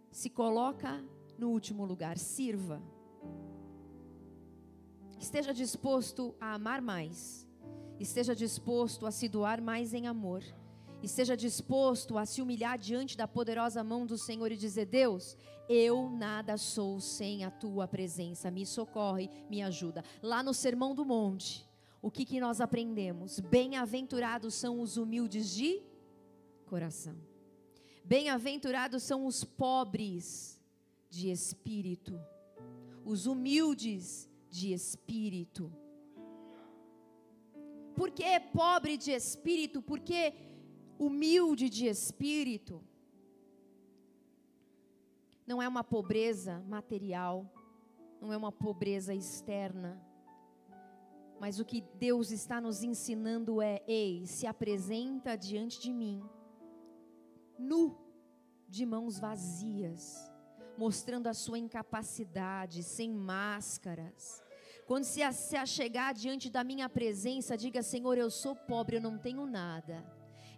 se 0.10 0.30
coloca 0.30 1.04
no 1.38 1.50
último 1.50 1.84
lugar, 1.84 2.18
sirva. 2.18 2.82
Esteja 5.20 5.54
disposto 5.54 6.34
a 6.40 6.54
amar 6.54 6.82
mais 6.82 7.46
esteja 8.02 8.36
disposto 8.36 9.06
a 9.06 9.12
se 9.12 9.30
doar 9.30 9.62
mais 9.62 9.94
em 9.94 10.08
amor, 10.08 10.44
esteja 11.04 11.38
disposto 11.38 12.18
a 12.18 12.26
se 12.26 12.42
humilhar 12.42 12.78
diante 12.78 13.16
da 13.16 13.28
poderosa 13.28 13.84
mão 13.84 14.06
do 14.06 14.18
Senhor 14.18 14.52
e 14.52 14.58
dizer: 14.58 14.86
Deus, 14.86 15.38
eu 15.70 16.10
nada 16.10 16.58
sou 16.58 17.00
sem 17.00 17.44
a 17.44 17.52
tua 17.52 17.88
presença, 17.88 18.50
me 18.50 18.66
socorre, 18.66 19.30
me 19.50 19.62
ajuda. 19.62 20.04
Lá 20.22 20.42
no 20.42 20.54
Sermão 20.54 20.96
do 20.96 21.06
Monte, 21.06 21.68
o 22.02 22.10
que, 22.10 22.26
que 22.26 22.40
nós 22.40 22.60
aprendemos? 22.60 23.40
Bem-aventurados 23.40 24.56
são 24.56 24.82
os 24.82 24.98
humildes 24.98 25.52
de 25.52 25.82
coração, 26.66 27.16
bem-aventurados 28.04 29.04
são 29.04 29.26
os 29.26 29.44
pobres 29.44 30.60
de 31.10 31.30
espírito, 31.30 32.20
os 33.06 33.28
humildes 33.28 34.28
de 34.50 34.74
espírito. 34.74 35.72
Por 37.96 38.12
que 38.12 38.40
pobre 38.40 38.98
de 38.98 39.12
espírito? 39.12 39.82
Por 39.82 40.00
que 40.00 40.34
humilde 40.98 41.70
de 41.70 41.88
espírito? 41.88 42.84
Não 45.46 45.62
é 45.62 45.68
uma 45.68 45.84
pobreza 45.84 46.64
material, 46.68 47.52
não 48.22 48.32
é 48.32 48.38
uma 48.38 48.52
pobreza 48.52 49.14
externa. 49.14 50.02
Mas 51.40 51.60
o 51.60 51.66
que 51.66 51.82
Deus 52.00 52.32
está 52.32 52.62
nos 52.62 52.84
ensinando 52.84 53.62
é: 53.62 53.84
ei, 53.88 54.26
se 54.26 54.46
apresenta 54.46 55.36
diante 55.36 55.82
de 55.82 55.92
mim, 55.92 56.24
nu, 57.58 57.98
de 58.70 58.86
mãos 58.86 59.20
vazias, 59.20 60.32
mostrando 60.78 61.28
a 61.28 61.34
sua 61.34 61.58
incapacidade, 61.58 62.84
sem 62.84 63.12
máscaras 63.12 64.42
quando 64.92 65.06
se 65.06 65.22
chegar 65.66 66.14
diante 66.14 66.50
da 66.50 66.66
minha 66.66 66.90
presença, 66.90 67.56
diga: 67.56 67.82
Senhor, 67.82 68.18
eu 68.18 68.30
sou 68.30 68.54
pobre, 68.54 68.98
eu 68.98 69.02
não 69.02 69.18
tenho 69.18 69.46
nada. 69.46 70.04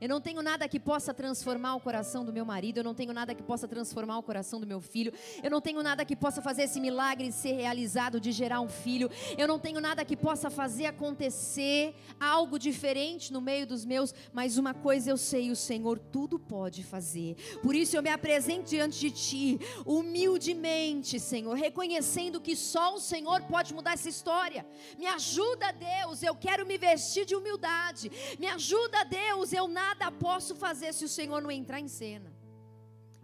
Eu 0.03 0.09
não 0.09 0.19
tenho 0.19 0.41
nada 0.41 0.67
que 0.67 0.81
possa 0.81 1.13
transformar 1.13 1.75
o 1.75 1.79
coração 1.79 2.25
do 2.25 2.33
meu 2.33 2.43
marido, 2.43 2.79
eu 2.79 2.83
não 2.83 2.93
tenho 2.93 3.13
nada 3.13 3.33
que 3.33 3.41
possa 3.41 3.69
transformar 3.69 4.17
o 4.17 4.21
coração 4.21 4.59
do 4.59 4.67
meu 4.67 4.81
filho, 4.81 5.13
eu 5.41 5.49
não 5.49 5.61
tenho 5.61 5.81
nada 5.81 6.03
que 6.03 6.13
possa 6.13 6.41
fazer 6.41 6.63
esse 6.63 6.81
milagre 6.81 7.31
ser 7.31 7.53
realizado 7.53 8.19
de 8.19 8.29
gerar 8.33 8.59
um 8.59 8.67
filho, 8.67 9.09
eu 9.37 9.47
não 9.47 9.57
tenho 9.57 9.79
nada 9.79 10.03
que 10.03 10.17
possa 10.17 10.49
fazer 10.49 10.87
acontecer 10.87 11.95
algo 12.19 12.59
diferente 12.59 13.31
no 13.31 13.39
meio 13.39 13.65
dos 13.65 13.85
meus, 13.85 14.13
mas 14.33 14.57
uma 14.57 14.73
coisa 14.73 15.09
eu 15.09 15.15
sei, 15.15 15.49
o 15.49 15.55
Senhor 15.55 15.97
tudo 15.97 16.37
pode 16.37 16.83
fazer. 16.83 17.37
Por 17.61 17.73
isso 17.73 17.95
eu 17.95 18.03
me 18.03 18.09
apresento 18.09 18.71
diante 18.71 18.99
de 18.99 19.11
ti, 19.11 19.59
humildemente, 19.85 21.17
Senhor, 21.17 21.55
reconhecendo 21.55 22.41
que 22.41 22.57
só 22.57 22.93
o 22.93 22.99
Senhor 22.99 23.43
pode 23.43 23.73
mudar 23.73 23.93
essa 23.93 24.09
história. 24.09 24.65
Me 24.99 25.07
ajuda, 25.07 25.71
Deus, 25.71 26.21
eu 26.21 26.35
quero 26.35 26.65
me 26.65 26.77
vestir 26.77 27.23
de 27.23 27.37
humildade. 27.37 28.11
Me 28.37 28.47
ajuda, 28.47 29.05
Deus, 29.05 29.53
eu 29.53 29.65
nada 29.65 29.92
nada 29.93 30.11
posso 30.11 30.55
fazer 30.55 30.93
se 30.93 31.05
o 31.05 31.09
Senhor 31.09 31.41
não 31.41 31.51
entrar 31.51 31.79
em 31.79 31.87
cena. 31.87 32.31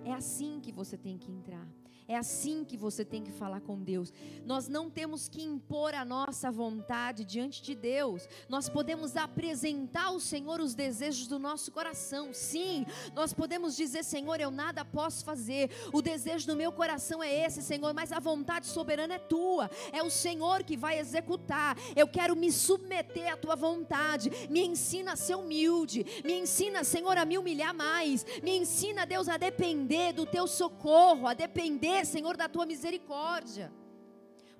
É 0.04 0.14
assim 0.14 0.60
que 0.62 0.72
você 0.72 0.98
tem 0.98 1.18
que 1.18 1.32
entrar. 1.32 1.68
É 2.10 2.18
assim 2.18 2.66
que 2.66 2.76
você 2.76 3.06
tem 3.06 3.22
que 3.22 3.32
falar 3.32 3.62
com 3.62 3.80
Deus. 3.84 4.12
Nós 4.44 4.68
não 4.68 4.90
temos 4.90 5.30
que 5.30 5.44
impor 5.44 5.94
a 5.94 6.04
nossa 6.04 6.50
vontade 6.50 7.24
diante 7.24 7.62
de 7.62 7.76
Deus. 7.76 8.28
Nós 8.50 8.68
podemos 8.68 9.16
apresentar 9.16 10.06
ao 10.06 10.20
Senhor 10.20 10.60
os 10.60 10.74
desejos 10.74 11.28
do 11.28 11.38
nosso 11.38 11.72
coração. 11.72 12.34
Sim, 12.34 12.84
nós 13.14 13.32
podemos 13.32 13.78
dizer, 13.78 14.04
Senhor, 14.04 14.42
eu 14.42 14.50
nada 14.50 14.84
posso 14.84 15.24
fazer. 15.24 15.70
O 15.94 16.02
desejo 16.02 16.48
do 16.48 16.56
meu 16.56 16.72
coração 16.72 17.22
é 17.22 17.46
esse, 17.46 17.62
Senhor, 17.62 17.94
mas 17.94 18.12
a 18.12 18.20
vontade 18.20 18.66
soberana 18.66 19.14
é 19.14 19.20
tua. 19.20 19.70
É 19.92 20.02
o 20.02 20.10
Senhor 20.10 20.64
que 20.64 20.76
vai 20.76 20.98
executar. 20.98 21.78
Eu 21.96 22.08
quero 22.08 22.36
me 22.36 22.52
submeter 22.52 23.32
à 23.32 23.38
tua 23.38 23.56
vontade. 23.56 24.32
Me 24.50 24.66
ensina 24.66 25.14
a 25.14 25.16
ser 25.16 25.36
humilde. 25.36 26.04
Me 26.26 26.40
ensina, 26.40 26.84
Senhor, 26.84 27.16
a 27.20 27.24
me 27.24 27.38
humilhar 27.38 27.76
mais. 27.76 28.26
Me 28.42 28.58
ensina, 28.58 29.06
Deus, 29.06 29.30
a 29.30 29.38
depender 29.38 30.12
do 30.12 30.26
teu 30.26 30.48
socorro, 30.48 31.28
a 31.28 31.36
depender 31.36 31.99
Senhor, 32.06 32.36
da 32.38 32.50
tua 32.50 32.66
misericórdia, 32.66 33.72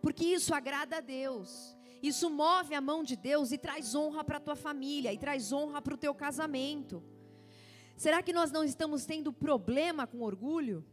porque 0.02 0.26
isso 0.26 0.54
agrada 0.54 0.98
a 0.98 1.02
Deus. 1.02 1.78
Isso 2.02 2.30
move 2.30 2.74
a 2.74 2.82
mão 2.82 3.04
de 3.04 3.16
Deus 3.16 3.52
e 3.52 3.58
traz 3.58 3.94
honra 3.94 4.24
para 4.24 4.38
a 4.38 4.40
tua 4.40 4.56
família, 4.56 5.14
e 5.14 5.18
traz 5.18 5.52
honra 5.52 5.82
para 5.82 5.94
o 5.94 5.98
teu 5.98 6.14
casamento. 6.16 7.04
Será 7.98 8.24
que 8.24 8.32
nós 8.32 8.52
não 8.52 8.64
estamos 8.64 9.06
tendo 9.06 9.34
problema 9.34 10.08
com 10.08 10.22
orgulho? 10.22 10.86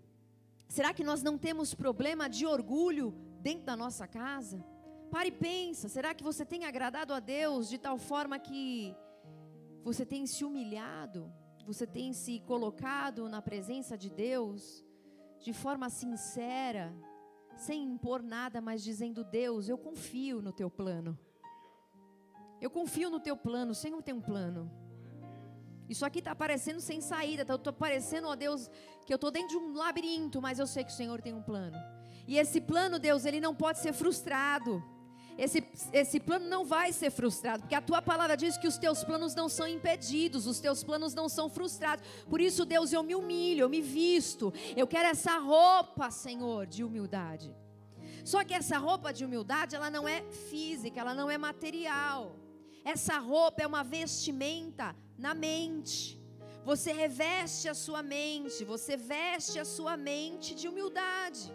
Será 0.69 0.93
que 0.93 1.05
nós 1.05 1.23
não 1.23 1.39
temos 1.39 1.75
problema 1.75 2.29
de 2.29 2.45
orgulho 2.45 3.15
dentro 3.41 3.65
da 3.65 3.77
nossa 3.77 4.09
casa? 4.09 4.65
Pare 5.11 5.29
e 5.29 5.33
pensa, 5.33 5.89
será 5.89 6.13
que 6.13 6.25
você 6.25 6.45
tem 6.45 6.65
agradado 6.65 7.15
a 7.15 7.21
Deus 7.21 7.69
de 7.69 7.79
tal 7.79 7.97
forma 7.97 8.41
que 8.41 8.95
você 9.85 10.05
tem 10.05 10.27
se 10.27 10.45
humilhado, 10.45 11.33
você 11.65 11.87
tem 11.87 12.13
se 12.13 12.41
colocado 12.41 13.29
na 13.29 13.41
presença 13.41 13.97
de 13.97 14.11
Deus 14.11 14.85
de 15.47 15.53
forma 15.53 15.89
sincera, 15.89 16.93
sem 17.57 17.85
impor 17.85 18.21
nada, 18.21 18.61
mas 18.61 18.83
dizendo: 18.83 19.23
Deus, 19.23 19.69
eu 19.69 19.79
confio 19.79 20.43
no 20.43 20.53
teu 20.53 20.69
plano. 20.69 21.17
Eu 22.61 22.69
confio 22.69 23.09
no 23.09 23.21
teu 23.21 23.37
plano, 23.37 23.71
o 23.71 23.75
Senhor 23.75 24.03
tem 24.03 24.13
um 24.13 24.21
plano. 24.21 24.69
Isso 25.89 26.05
aqui 26.05 26.19
está 26.19 26.35
parecendo 26.35 26.81
sem 26.81 27.01
saída, 27.01 27.43
está 27.43 27.57
tá 27.57 27.73
parecendo, 27.73 28.27
ó 28.27 28.35
Deus, 28.35 28.69
que 29.05 29.13
eu 29.13 29.15
estou 29.15 29.31
dentro 29.31 29.51
de 29.51 29.57
um 29.57 29.73
labirinto, 29.75 30.43
mas 30.43 30.59
eu 30.59 30.67
sei 30.67 30.83
que 30.83 30.91
o 30.91 30.97
Senhor 30.97 31.23
tem 31.23 31.33
um 31.33 31.43
plano. 31.43 31.79
E 32.27 32.39
esse 32.39 32.61
plano, 32.61 32.99
Deus, 32.99 33.25
ele 33.25 33.41
não 33.41 33.55
pode 33.55 33.79
ser 33.79 33.93
frustrado. 33.93 34.83
Esse, 35.39 35.63
esse 35.93 36.19
plano 36.19 36.49
não 36.49 36.65
vai 36.65 36.93
ser 36.93 37.11
frustrado, 37.11 37.63
porque 37.63 37.75
a 37.75 37.83
tua 37.83 38.01
palavra 38.01 38.37
diz 38.37 38.57
que 38.57 38.67
os 38.67 38.79
teus 38.79 39.05
planos 39.05 39.35
não 39.35 39.49
são 39.49 39.69
impedidos, 39.69 40.47
os 40.47 40.61
teus 40.61 40.83
planos 40.83 41.15
não 41.15 41.29
são 41.29 41.51
frustrados. 41.51 42.05
Por 42.29 42.41
isso, 42.41 42.65
Deus, 42.65 42.93
eu 42.93 43.03
me 43.03 43.15
humilho, 43.15 43.63
eu 43.63 43.69
me 43.69 43.83
visto. 43.83 44.53
Eu 44.75 44.87
quero 44.87 45.09
essa 45.09 45.39
roupa, 45.39 46.11
Senhor, 46.11 46.67
de 46.67 46.83
humildade. 46.83 47.55
Só 48.25 48.43
que 48.45 48.55
essa 48.55 48.79
roupa 48.79 49.13
de 49.13 49.25
humildade, 49.25 49.77
ela 49.77 49.91
não 49.91 50.09
é 50.09 50.23
física, 50.51 51.01
ela 51.01 51.15
não 51.15 51.31
é 51.31 51.37
material. 51.37 52.37
Essa 52.85 53.19
roupa 53.19 53.63
é 53.63 53.67
uma 53.67 53.85
vestimenta 53.85 54.97
na 55.19 55.35
mente. 55.35 56.19
Você 56.65 56.93
reveste 56.93 57.69
a 57.69 57.75
sua 57.75 58.03
mente, 58.03 58.65
você 58.65 58.97
veste 58.97 59.59
a 59.59 59.65
sua 59.65 59.97
mente 59.97 60.55
de 60.55 60.67
humildade. 60.67 61.53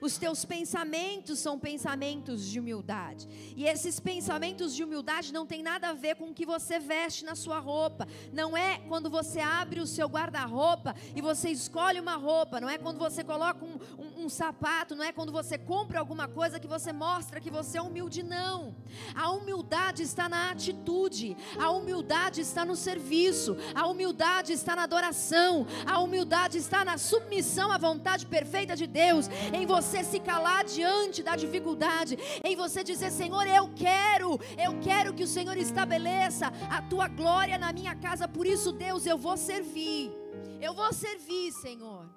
Os 0.00 0.18
teus 0.18 0.44
pensamentos 0.44 1.38
são 1.38 1.58
pensamentos 1.58 2.46
de 2.46 2.60
humildade. 2.60 3.28
E 3.56 3.64
esses 3.66 3.98
pensamentos 3.98 4.74
de 4.74 4.84
humildade 4.84 5.32
não 5.32 5.46
tem 5.46 5.62
nada 5.62 5.88
a 5.88 5.92
ver 5.92 6.16
com 6.16 6.30
o 6.30 6.34
que 6.34 6.44
você 6.44 6.78
veste 6.78 7.24
na 7.24 7.34
sua 7.34 7.58
roupa. 7.58 8.06
Não 8.32 8.56
é 8.56 8.78
quando 8.88 9.08
você 9.08 9.40
abre 9.40 9.80
o 9.80 9.86
seu 9.86 10.06
guarda-roupa 10.06 10.94
e 11.14 11.20
você 11.20 11.50
escolhe 11.50 12.00
uma 12.00 12.16
roupa. 12.16 12.60
Não 12.60 12.68
é 12.68 12.78
quando 12.78 12.98
você 12.98 13.24
coloca 13.24 13.64
um, 13.64 13.78
um, 14.16 14.28
sapato. 14.28 14.94
Não 14.94 15.04
é 15.04 15.12
quando 15.12 15.32
você 15.32 15.56
compra 15.58 15.98
alguma 15.98 16.26
coisa 16.28 16.60
que 16.60 16.66
você 16.66 16.92
mostra 16.92 17.40
que 17.40 17.50
você 17.50 17.78
é 17.78 17.82
humilde. 17.82 18.22
Não. 18.22 18.74
A 19.14 19.30
humildade 19.30 20.02
está 20.02 20.28
na 20.28 20.50
atitude. 20.50 21.36
A 21.58 21.70
humildade 21.70 22.40
está 22.40 22.64
no 22.64 22.76
serviço. 22.76 23.56
A 23.74 23.86
humildade 23.86 24.52
está 24.52 24.74
na 24.74 24.84
adoração. 24.84 25.66
A 25.86 26.00
humildade 26.00 26.58
está 26.58 26.84
na 26.84 26.98
submissão 26.98 27.70
à 27.70 27.78
vontade 27.78 28.26
perfeita 28.26 28.74
de 28.74 28.86
Deus. 28.86 29.28
Em 29.52 29.66
você 29.66 30.02
se 30.02 30.20
calar 30.20 30.64
diante 30.64 31.22
da 31.22 31.36
dificuldade, 31.36 32.18
em 32.44 32.56
você 32.56 32.82
dizer: 32.82 33.10
Senhor, 33.10 33.46
eu 33.46 33.70
quero, 33.74 34.38
eu 34.56 34.78
quero 34.80 35.12
que 35.14 35.24
o 35.24 35.28
Senhor 35.28 35.56
estabeleça 35.56 36.46
a 36.70 36.82
tua 36.82 37.08
glória 37.08 37.58
na 37.58 37.72
minha 37.72 37.94
casa, 37.94 38.28
por 38.28 38.46
isso, 38.46 38.72
Deus, 38.72 39.06
eu 39.06 39.18
vou 39.18 39.36
servir, 39.36 40.12
eu 40.60 40.74
vou 40.74 40.92
servir, 40.92 41.52
Senhor, 41.52 42.08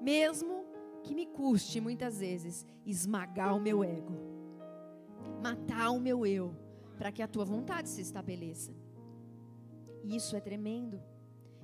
mesmo 0.00 0.61
que 1.02 1.14
me 1.14 1.26
custe 1.26 1.80
muitas 1.80 2.20
vezes 2.20 2.66
esmagar 2.86 3.56
o 3.56 3.60
meu 3.60 3.82
ego, 3.82 4.14
matar 5.42 5.90
o 5.90 6.00
meu 6.00 6.24
eu, 6.26 6.54
para 6.96 7.12
que 7.12 7.22
a 7.22 7.28
tua 7.28 7.44
vontade 7.44 7.88
se 7.88 8.00
estabeleça. 8.00 8.72
E 10.04 10.16
isso 10.16 10.36
é 10.36 10.40
tremendo, 10.40 11.00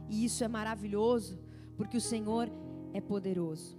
e 0.09 0.25
isso 0.25 0.43
é 0.45 0.49
maravilhoso, 0.49 1.39
porque 1.77 1.97
o 1.97 2.01
Senhor 2.01 2.51
é 2.93 3.01
poderoso. 3.01 3.79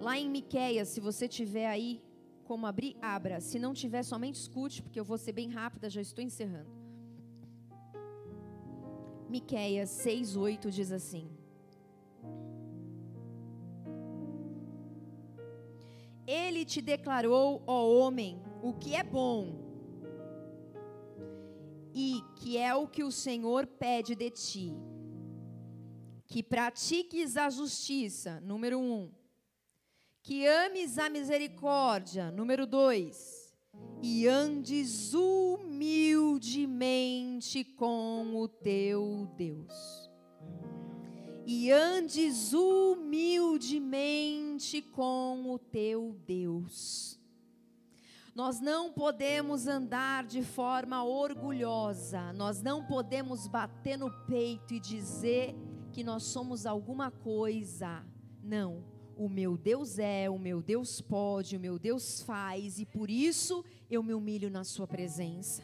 Lá 0.00 0.18
em 0.18 0.30
Miqueias, 0.30 0.88
se 0.88 1.00
você 1.00 1.26
tiver 1.26 1.66
aí 1.66 2.02
como 2.44 2.66
abrir, 2.66 2.96
abra. 3.02 3.40
Se 3.40 3.58
não 3.58 3.74
tiver, 3.74 4.02
somente 4.02 4.36
escute, 4.36 4.82
porque 4.82 4.98
eu 4.98 5.04
vou 5.04 5.18
ser 5.18 5.32
bem 5.32 5.50
rápida, 5.50 5.90
já 5.90 6.00
estou 6.00 6.24
encerrando. 6.24 6.70
Miqueias 9.28 9.90
6:8 9.90 10.70
diz 10.70 10.90
assim: 10.90 11.28
Ele 16.28 16.64
te 16.66 16.82
declarou, 16.82 17.62
ó 17.66 17.88
homem, 17.88 18.38
o 18.62 18.74
que 18.74 18.94
é 18.94 19.02
bom 19.02 19.66
e 21.94 22.20
que 22.36 22.58
é 22.58 22.74
o 22.74 22.86
que 22.86 23.02
o 23.02 23.10
Senhor 23.10 23.66
pede 23.66 24.14
de 24.14 24.28
ti. 24.28 24.76
Que 26.26 26.42
pratiques 26.42 27.38
a 27.38 27.48
justiça, 27.48 28.42
número 28.42 28.78
um, 28.78 29.10
que 30.22 30.46
ames 30.46 30.98
a 30.98 31.08
misericórdia, 31.08 32.30
número 32.30 32.66
dois, 32.66 33.56
e 34.02 34.28
andes 34.28 35.14
humildemente 35.14 37.64
com 37.64 38.36
o 38.36 38.46
teu 38.46 39.26
Deus. 39.34 40.10
E 41.50 41.72
andes 41.72 42.52
humildemente 42.52 44.82
com 44.82 45.50
o 45.50 45.58
teu 45.58 46.14
Deus. 46.26 47.18
Nós 48.34 48.60
não 48.60 48.92
podemos 48.92 49.66
andar 49.66 50.26
de 50.26 50.42
forma 50.42 51.02
orgulhosa, 51.02 52.34
nós 52.34 52.60
não 52.60 52.84
podemos 52.84 53.46
bater 53.46 53.96
no 53.96 54.10
peito 54.26 54.74
e 54.74 54.80
dizer 54.80 55.56
que 55.90 56.04
nós 56.04 56.24
somos 56.24 56.66
alguma 56.66 57.10
coisa. 57.10 58.04
Não 58.42 58.84
o 59.16 59.26
meu 59.26 59.56
Deus 59.56 59.98
é, 59.98 60.28
o 60.28 60.38
meu 60.38 60.60
Deus 60.60 61.00
pode, 61.00 61.56
o 61.56 61.60
meu 61.60 61.78
Deus 61.78 62.20
faz, 62.20 62.78
e 62.78 62.84
por 62.84 63.08
isso 63.08 63.64
eu 63.90 64.02
me 64.02 64.12
humilho 64.12 64.50
na 64.50 64.64
Sua 64.64 64.86
presença. 64.86 65.62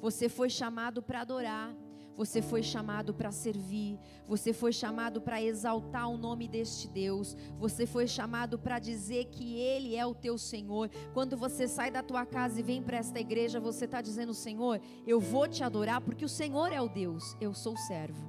Você 0.00 0.30
foi 0.30 0.48
chamado 0.48 1.02
para 1.02 1.20
adorar, 1.20 1.76
você 2.18 2.42
foi 2.42 2.64
chamado 2.64 3.14
para 3.14 3.30
servir, 3.30 3.96
você 4.26 4.52
foi 4.52 4.72
chamado 4.72 5.20
para 5.20 5.40
exaltar 5.40 6.10
o 6.10 6.18
nome 6.18 6.48
deste 6.48 6.88
Deus, 6.88 7.36
você 7.56 7.86
foi 7.86 8.08
chamado 8.08 8.58
para 8.58 8.80
dizer 8.80 9.26
que 9.26 9.54
Ele 9.54 9.94
é 9.94 10.04
o 10.04 10.16
teu 10.16 10.36
Senhor. 10.36 10.90
Quando 11.14 11.36
você 11.36 11.68
sai 11.68 11.92
da 11.92 12.02
tua 12.02 12.26
casa 12.26 12.58
e 12.58 12.62
vem 12.64 12.82
para 12.82 12.96
esta 12.96 13.20
igreja, 13.20 13.60
você 13.60 13.84
está 13.84 14.02
dizendo: 14.02 14.34
Senhor, 14.34 14.80
eu 15.06 15.20
vou 15.20 15.46
te 15.46 15.62
adorar 15.62 16.00
porque 16.00 16.24
o 16.24 16.28
Senhor 16.28 16.72
é 16.72 16.80
o 16.80 16.88
Deus, 16.88 17.36
eu 17.40 17.54
sou 17.54 17.76
servo. 17.76 18.26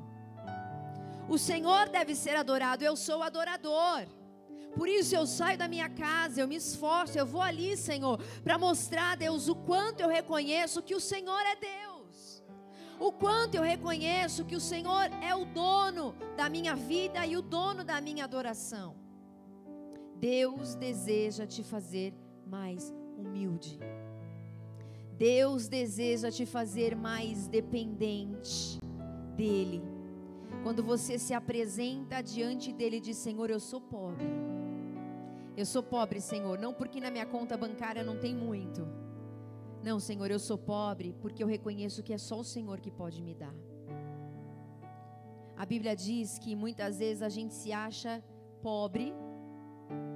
O 1.28 1.40
Senhor 1.40 1.90
deve 1.90 2.14
ser 2.14 2.36
adorado, 2.36 2.84
eu 2.84 2.96
sou 2.96 3.24
adorador. 3.24 4.06
Por 4.76 4.88
isso 4.88 5.16
eu 5.16 5.26
saio 5.26 5.58
da 5.58 5.68
minha 5.68 5.90
casa, 5.90 6.42
eu 6.42 6.48
me 6.48 6.58
esforço, 6.58 7.18
eu 7.18 7.26
vou 7.26 7.42
ali, 7.42 7.76
Senhor, 7.76 8.22
para 8.44 8.56
mostrar 8.56 9.14
a 9.14 9.16
Deus 9.16 9.48
o 9.48 9.56
quanto 9.56 10.02
eu 10.02 10.10
reconheço 10.10 10.84
que 10.84 10.94
o 10.94 11.00
Senhor 11.00 11.42
é 11.42 11.56
Deus. 11.56 11.89
O 13.00 13.12
quanto 13.12 13.56
eu 13.56 13.64
reconheço 13.64 14.44
que 14.44 14.56
o 14.56 14.60
Senhor 14.60 15.10
é 15.22 15.34
o 15.34 15.46
dono 15.46 16.14
da 16.36 16.50
minha 16.50 16.76
vida 16.76 17.26
e 17.26 17.38
o 17.38 17.42
dono 17.42 17.84
da 17.84 18.02
minha 18.02 18.26
adoração. 18.26 18.96
Deus 20.18 20.76
deseja 20.76 21.48
te 21.48 21.64
fazer 21.64 22.14
mais 22.46 22.94
humilde. 23.18 23.80
Deus 25.18 25.68
deseja 25.68 26.30
te 26.30 26.46
fazer 26.46 26.96
mais 26.96 27.48
dependente 27.48 28.80
dEle. 29.36 29.82
Quando 30.64 30.84
você 30.84 31.18
se 31.18 31.34
apresenta 31.34 32.22
diante 32.22 32.74
dele 32.74 32.98
e 32.98 33.02
diz: 33.02 33.18
Senhor, 33.18 33.50
eu 33.50 33.60
sou 33.60 33.80
pobre. 33.80 34.26
Eu 35.56 35.66
sou 35.66 35.82
pobre, 35.82 36.20
Senhor, 36.20 36.58
não 36.60 36.74
porque 36.74 37.00
na 37.00 37.10
minha 37.12 37.26
conta 37.26 37.56
bancária 37.56 38.04
não 38.04 38.18
tem 38.18 38.36
muito. 38.36 38.86
Não, 39.84 40.00
Senhor, 40.00 40.30
eu 40.30 40.40
sou 40.40 40.58
pobre 40.58 41.16
porque 41.22 41.42
eu 41.42 41.48
reconheço 41.48 42.04
que 42.04 42.14
é 42.14 42.18
só 42.18 42.40
o 42.40 42.44
Senhor 42.44 42.80
que 42.80 42.92
pode 42.92 43.22
me 43.22 43.34
dar. 43.34 43.56
A 45.56 45.66
Bíblia 45.66 45.96
diz 45.96 46.38
que 46.38 46.56
muitas 46.56 47.00
vezes 47.00 47.22
a 47.22 47.30
gente 47.30 47.54
se 47.54 47.72
acha 47.72 48.24
pobre 48.62 49.14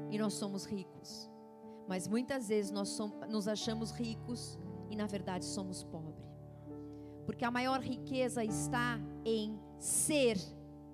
e 0.10 0.18
nós 0.18 0.34
somos 0.34 0.66
ricos. 0.66 1.30
Mas 1.88 2.08
muitas 2.08 2.48
vezes 2.48 2.72
nós 2.72 2.90
somos, 2.90 3.28
nos 3.30 3.48
achamos 3.48 3.92
ricos 3.92 4.58
e 4.90 4.96
na 4.96 5.06
verdade 5.06 5.46
somos 5.46 5.84
pobres. 5.84 6.24
Porque 7.26 7.46
a 7.46 7.52
maior 7.52 7.82
riqueza 7.82 8.44
está 8.44 9.00
em 9.26 9.60
ser, 9.80 10.38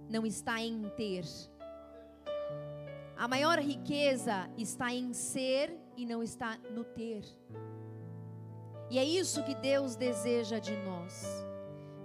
não 0.08 0.26
está 0.26 0.62
em 0.62 0.90
ter. 0.96 1.26
A 3.18 3.28
maior 3.28 3.60
riqueza 3.60 4.50
está 4.58 4.94
em 4.94 5.14
ser 5.14 5.78
e 5.98 6.06
não 6.06 6.24
está 6.24 6.58
no 6.74 6.84
ter. 6.84 7.24
E 8.90 8.98
é 8.98 9.04
isso 9.04 9.44
que 9.44 9.56
Deus 9.56 9.96
deseja 9.96 10.60
de 10.60 10.76
nós. 10.78 11.26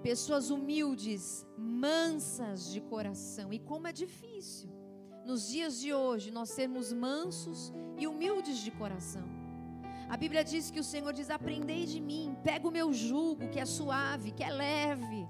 Pessoas 0.03 0.51
humildes, 0.51 1.47
mansas 1.57 2.71
de 2.71 2.81
coração. 2.81 3.53
E 3.53 3.59
como 3.59 3.87
é 3.87 3.93
difícil 3.93 4.69
nos 5.25 5.49
dias 5.49 5.81
de 5.81 5.95
hoje 5.95 6.31
nós 6.31 6.51
sermos 6.51 6.93
mansos 6.93 7.73
e 7.99 8.07
humildes 8.07 8.59
de 8.59 8.71
coração. 8.71 9.25
A 10.09 10.17
Bíblia 10.17 10.45
diz 10.45 10.71
que 10.71 10.79
o 10.79 10.85
Senhor 10.85 11.13
diz: 11.13 11.31
Aprendei 11.31 11.87
de 11.87 12.01
mim, 12.01 12.37
pega 12.45 12.69
o 12.69 12.71
meu 12.71 12.93
jugo, 12.93 13.49
que 13.49 13.59
é 13.59 13.65
suave, 13.65 14.33
que 14.33 14.45
é 14.45 14.51
leve. 14.51 15.27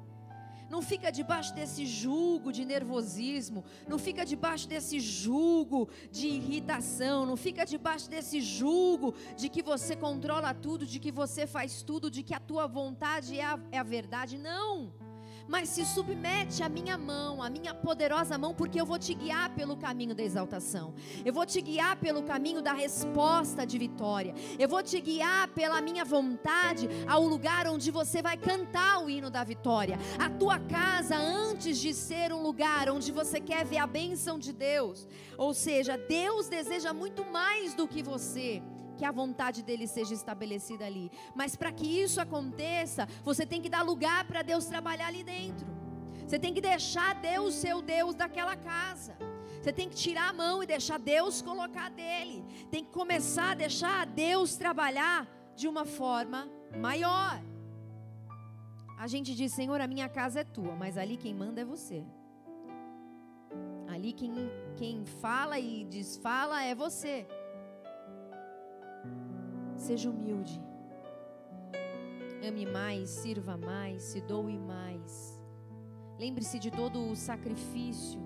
Não 0.68 0.82
fica 0.82 1.10
debaixo 1.10 1.54
desse 1.54 1.86
julgo 1.86 2.52
de 2.52 2.64
nervosismo, 2.64 3.64
não 3.88 3.98
fica 3.98 4.24
debaixo 4.24 4.68
desse 4.68 4.98
julgo 5.00 5.88
de 6.10 6.26
irritação, 6.26 7.26
não 7.26 7.36
fica 7.36 7.64
debaixo 7.64 8.08
desse 8.08 8.40
julgo 8.40 9.14
de 9.36 9.48
que 9.48 9.62
você 9.62 9.94
controla 9.94 10.52
tudo, 10.54 10.86
de 10.86 10.98
que 10.98 11.12
você 11.12 11.46
faz 11.46 11.82
tudo, 11.82 12.10
de 12.10 12.22
que 12.22 12.34
a 12.34 12.40
tua 12.40 12.66
vontade 12.66 13.38
é 13.38 13.44
a, 13.44 13.58
é 13.70 13.78
a 13.78 13.82
verdade. 13.82 14.38
Não 14.38 15.13
mas 15.46 15.68
se 15.68 15.84
submete 15.84 16.62
à 16.62 16.68
minha 16.68 16.96
mão, 16.96 17.42
à 17.42 17.50
minha 17.50 17.74
poderosa 17.74 18.38
mão, 18.38 18.54
porque 18.54 18.80
eu 18.80 18.86
vou 18.86 18.98
te 18.98 19.14
guiar 19.14 19.50
pelo 19.50 19.76
caminho 19.76 20.14
da 20.14 20.22
exaltação. 20.22 20.94
Eu 21.24 21.32
vou 21.32 21.44
te 21.44 21.60
guiar 21.60 21.96
pelo 21.96 22.22
caminho 22.22 22.62
da 22.62 22.72
resposta 22.72 23.66
de 23.66 23.78
vitória. 23.78 24.34
Eu 24.58 24.68
vou 24.68 24.82
te 24.82 25.00
guiar 25.00 25.48
pela 25.48 25.80
minha 25.80 26.04
vontade 26.04 26.88
ao 27.06 27.22
lugar 27.22 27.66
onde 27.66 27.90
você 27.90 28.22
vai 28.22 28.36
cantar 28.36 29.02
o 29.02 29.10
hino 29.10 29.30
da 29.30 29.44
vitória. 29.44 29.98
A 30.18 30.30
tua 30.30 30.58
casa, 30.58 31.16
antes 31.16 31.78
de 31.78 31.92
ser 31.92 32.32
um 32.32 32.42
lugar 32.42 32.88
onde 32.88 33.12
você 33.12 33.40
quer 33.40 33.64
ver 33.64 33.78
a 33.78 33.86
bênção 33.86 34.38
de 34.38 34.52
Deus, 34.52 35.06
ou 35.36 35.52
seja, 35.52 35.98
Deus 35.98 36.48
deseja 36.48 36.92
muito 36.92 37.24
mais 37.24 37.74
do 37.74 37.86
que 37.86 38.02
você 38.02 38.62
que 38.94 39.04
a 39.04 39.12
vontade 39.12 39.62
dele 39.62 39.86
seja 39.86 40.14
estabelecida 40.14 40.84
ali. 40.86 41.10
Mas 41.34 41.56
para 41.56 41.72
que 41.72 41.86
isso 41.86 42.20
aconteça, 42.20 43.08
você 43.22 43.44
tem 43.44 43.60
que 43.60 43.68
dar 43.68 43.82
lugar 43.82 44.24
para 44.24 44.42
Deus 44.42 44.66
trabalhar 44.66 45.08
ali 45.08 45.22
dentro. 45.22 45.66
Você 46.26 46.38
tem 46.38 46.54
que 46.54 46.60
deixar 46.60 47.14
Deus 47.16 47.54
ser 47.54 47.80
Deus 47.82 48.14
daquela 48.14 48.56
casa. 48.56 49.16
Você 49.60 49.72
tem 49.72 49.88
que 49.88 49.96
tirar 49.96 50.28
a 50.30 50.32
mão 50.32 50.62
e 50.62 50.66
deixar 50.66 50.98
Deus 50.98 51.40
colocar 51.40 51.90
dele. 51.90 52.44
Tem 52.70 52.84
que 52.84 52.90
começar 52.90 53.52
a 53.52 53.54
deixar 53.54 54.06
Deus 54.06 54.56
trabalhar 54.56 55.26
de 55.56 55.66
uma 55.68 55.84
forma 55.84 56.48
maior. 56.76 57.42
A 58.98 59.06
gente 59.06 59.34
diz, 59.34 59.52
Senhor, 59.52 59.80
a 59.80 59.86
minha 59.86 60.08
casa 60.08 60.40
é 60.40 60.44
tua, 60.44 60.74
mas 60.76 60.96
ali 60.96 61.16
quem 61.16 61.34
manda 61.34 61.60
é 61.60 61.64
você. 61.64 62.04
Ali 63.88 64.12
quem, 64.12 64.32
quem 64.76 65.04
fala 65.04 65.58
e 65.58 65.84
desfala 65.84 66.62
é 66.62 66.74
você. 66.74 67.26
Seja 69.76 70.10
humilde. 70.10 70.62
Ame 72.46 72.66
mais, 72.66 73.10
sirva 73.10 73.56
mais, 73.56 74.02
se 74.02 74.20
doe 74.20 74.58
mais. 74.58 75.42
Lembre-se 76.18 76.58
de 76.58 76.70
todo 76.70 77.10
o 77.10 77.16
sacrifício 77.16 78.20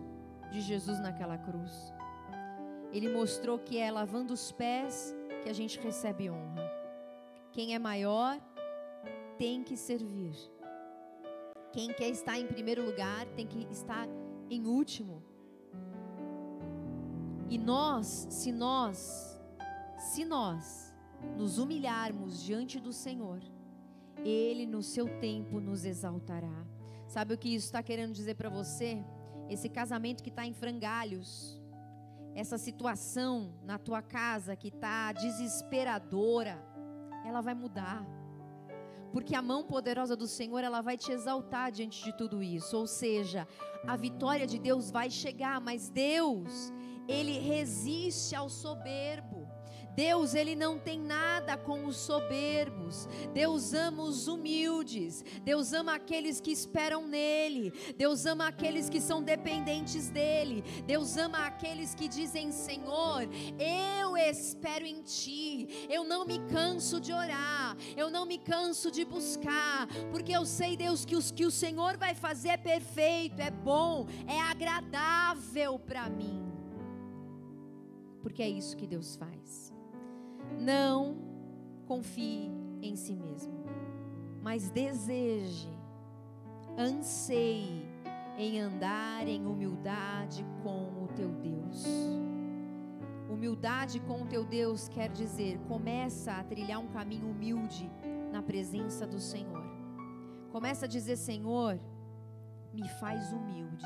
de 0.51 0.61
Jesus 0.61 0.99
naquela 1.01 1.39
cruz. 1.39 1.93
Ele 2.93 3.09
mostrou 3.09 3.59
que 3.59 3.79
é 3.79 3.91
lavando 3.91 4.33
os 4.33 4.51
pés 4.51 5.15
que 5.43 5.49
a 5.49 5.53
gente 5.53 5.79
recebe 5.79 6.31
honra. 6.31 6.69
Quem 7.53 7.75
é 7.75 7.79
maior 7.79 8.39
tem 9.37 9.63
que 9.63 9.77
servir. 9.77 10.35
Quem 11.73 11.93
quer 11.93 12.09
estar 12.09 12.39
em 12.39 12.47
primeiro 12.47 12.85
lugar 12.85 13.27
tem 13.37 13.47
que 13.47 13.69
estar 13.71 14.09
em 14.51 14.67
último. 14.67 15.23
E 17.49 17.57
nós, 17.57 18.27
se 18.31 18.53
nós, 18.53 19.41
se 19.97 20.25
nós 20.25 20.88
nos 21.37 21.59
humilharmos 21.59 22.43
diante 22.43 22.81
do 22.81 22.93
Senhor, 22.93 23.41
Ele 24.25 24.67
no 24.67 24.83
seu 24.83 25.09
tempo 25.19 25.61
nos 25.61 25.85
exaltará. 25.85 26.67
Sabe 27.07 27.35
o 27.35 27.39
que 27.39 27.55
isso 27.55 27.67
está 27.67 27.83
querendo 27.83 28.13
dizer 28.13 28.35
para 28.35 28.51
você? 28.51 29.03
Esse 29.49 29.69
casamento 29.69 30.23
que 30.23 30.29
está 30.29 30.45
em 30.45 30.53
frangalhos, 30.53 31.59
essa 32.35 32.59
situação 32.59 33.55
na 33.65 33.79
tua 33.79 34.03
casa 34.03 34.55
que 34.55 34.69
está 34.69 35.13
desesperadora, 35.13 36.63
ela 37.25 37.41
vai 37.41 37.55
mudar. 37.55 38.07
Porque 39.13 39.35
a 39.35 39.41
mão 39.41 39.65
poderosa 39.65 40.15
do 40.15 40.27
Senhor, 40.27 40.63
ela 40.63 40.83
vai 40.83 40.97
te 40.97 41.11
exaltar 41.11 41.73
diante 41.73 42.05
de 42.05 42.17
tudo 42.17 42.43
isso. 42.43 42.77
Ou 42.77 42.87
seja, 42.87 43.49
a 43.87 43.97
vitória 43.97 44.47
de 44.47 44.59
Deus 44.59 44.91
vai 44.91 45.11
chegar, 45.11 45.61
mas 45.61 45.89
Deus, 45.89 46.73
ele 47.07 47.39
resiste 47.39 48.35
ao 48.35 48.51
soberbo. 48.51 49.38
Deus, 49.99 50.33
ele 50.33 50.55
não 50.55 50.79
tem 50.79 51.01
nada 51.01 51.57
com 51.57 51.85
os 51.85 51.97
soberbos. 51.97 53.09
Deus 53.35 53.75
ama 53.75 54.05
os 54.05 54.29
humildes. 54.29 55.25
Deus 55.43 55.73
ama 55.73 55.95
aqueles 55.95 56.41
que 56.41 56.53
esperam 56.53 57.09
nele. 57.09 57.73
Deus 57.97 58.25
ama 58.25 58.47
aqueles 58.47 58.89
que 58.89 59.01
são 59.01 59.21
dependentes 59.21 60.09
dele. 60.09 60.63
Deus 60.87 61.17
ama 61.17 61.47
aqueles 61.47 61.97
que 61.97 62.07
dizem: 62.07 62.53
Senhor, 62.53 63.29
eu 63.59 64.17
espero 64.17 64.87
em 64.87 65.03
ti. 65.03 65.89
Eu 65.91 66.05
não 66.05 66.25
me 66.25 66.39
canso 66.47 67.01
de 67.01 67.13
orar. 67.13 67.77
Eu 67.97 68.09
não 68.09 68.25
me 68.25 68.39
canso 68.39 68.93
de 68.93 69.05
buscar, 69.05 69.89
porque 70.13 70.31
eu 70.31 70.47
sei, 70.47 70.77
Deus, 70.77 71.05
que 71.05 71.17
os 71.17 71.33
que 71.33 71.45
o 71.45 71.51
Senhor 71.51 71.97
vai 71.97 72.15
fazer 72.15 72.51
é 72.51 72.57
perfeito, 72.57 73.41
é 73.41 73.51
bom, 73.51 74.07
é 74.29 74.39
agradável 74.39 75.77
para 75.77 76.09
mim. 76.09 76.41
Porque 78.23 78.45
é 78.45 78.49
isso 78.49 78.77
que 78.77 78.87
Deus 78.87 79.17
faz. 79.17 79.68
Não 80.61 81.17
confie 81.87 82.51
em 82.83 82.95
si 82.97 83.15
mesmo, 83.15 83.53
mas 84.43 84.71
deseje, 84.71 85.69
anseie 86.77 87.89
em 88.37 88.61
andar 88.61 89.27
em 89.27 89.45
humildade 89.45 90.47
com 90.63 91.05
o 91.05 91.09
teu 91.17 91.31
Deus. 91.31 91.85
Humildade 93.29 94.01
com 94.01 94.23
o 94.23 94.27
teu 94.27 94.45
Deus 94.45 94.89
quer 94.89 95.11
dizer, 95.11 95.59
começa 95.69 96.33
a 96.33 96.45
trilhar 96.45 96.79
um 96.79 96.89
caminho 96.89 97.29
humilde 97.29 97.91
na 98.33 98.43
presença 98.43 99.07
do 99.07 99.19
Senhor. 99.19 99.65
Começa 100.51 100.87
a 100.87 100.89
dizer, 100.89 101.17
Senhor, 101.17 101.79
me 102.73 102.89
faz 103.01 103.33
humilde. 103.33 103.85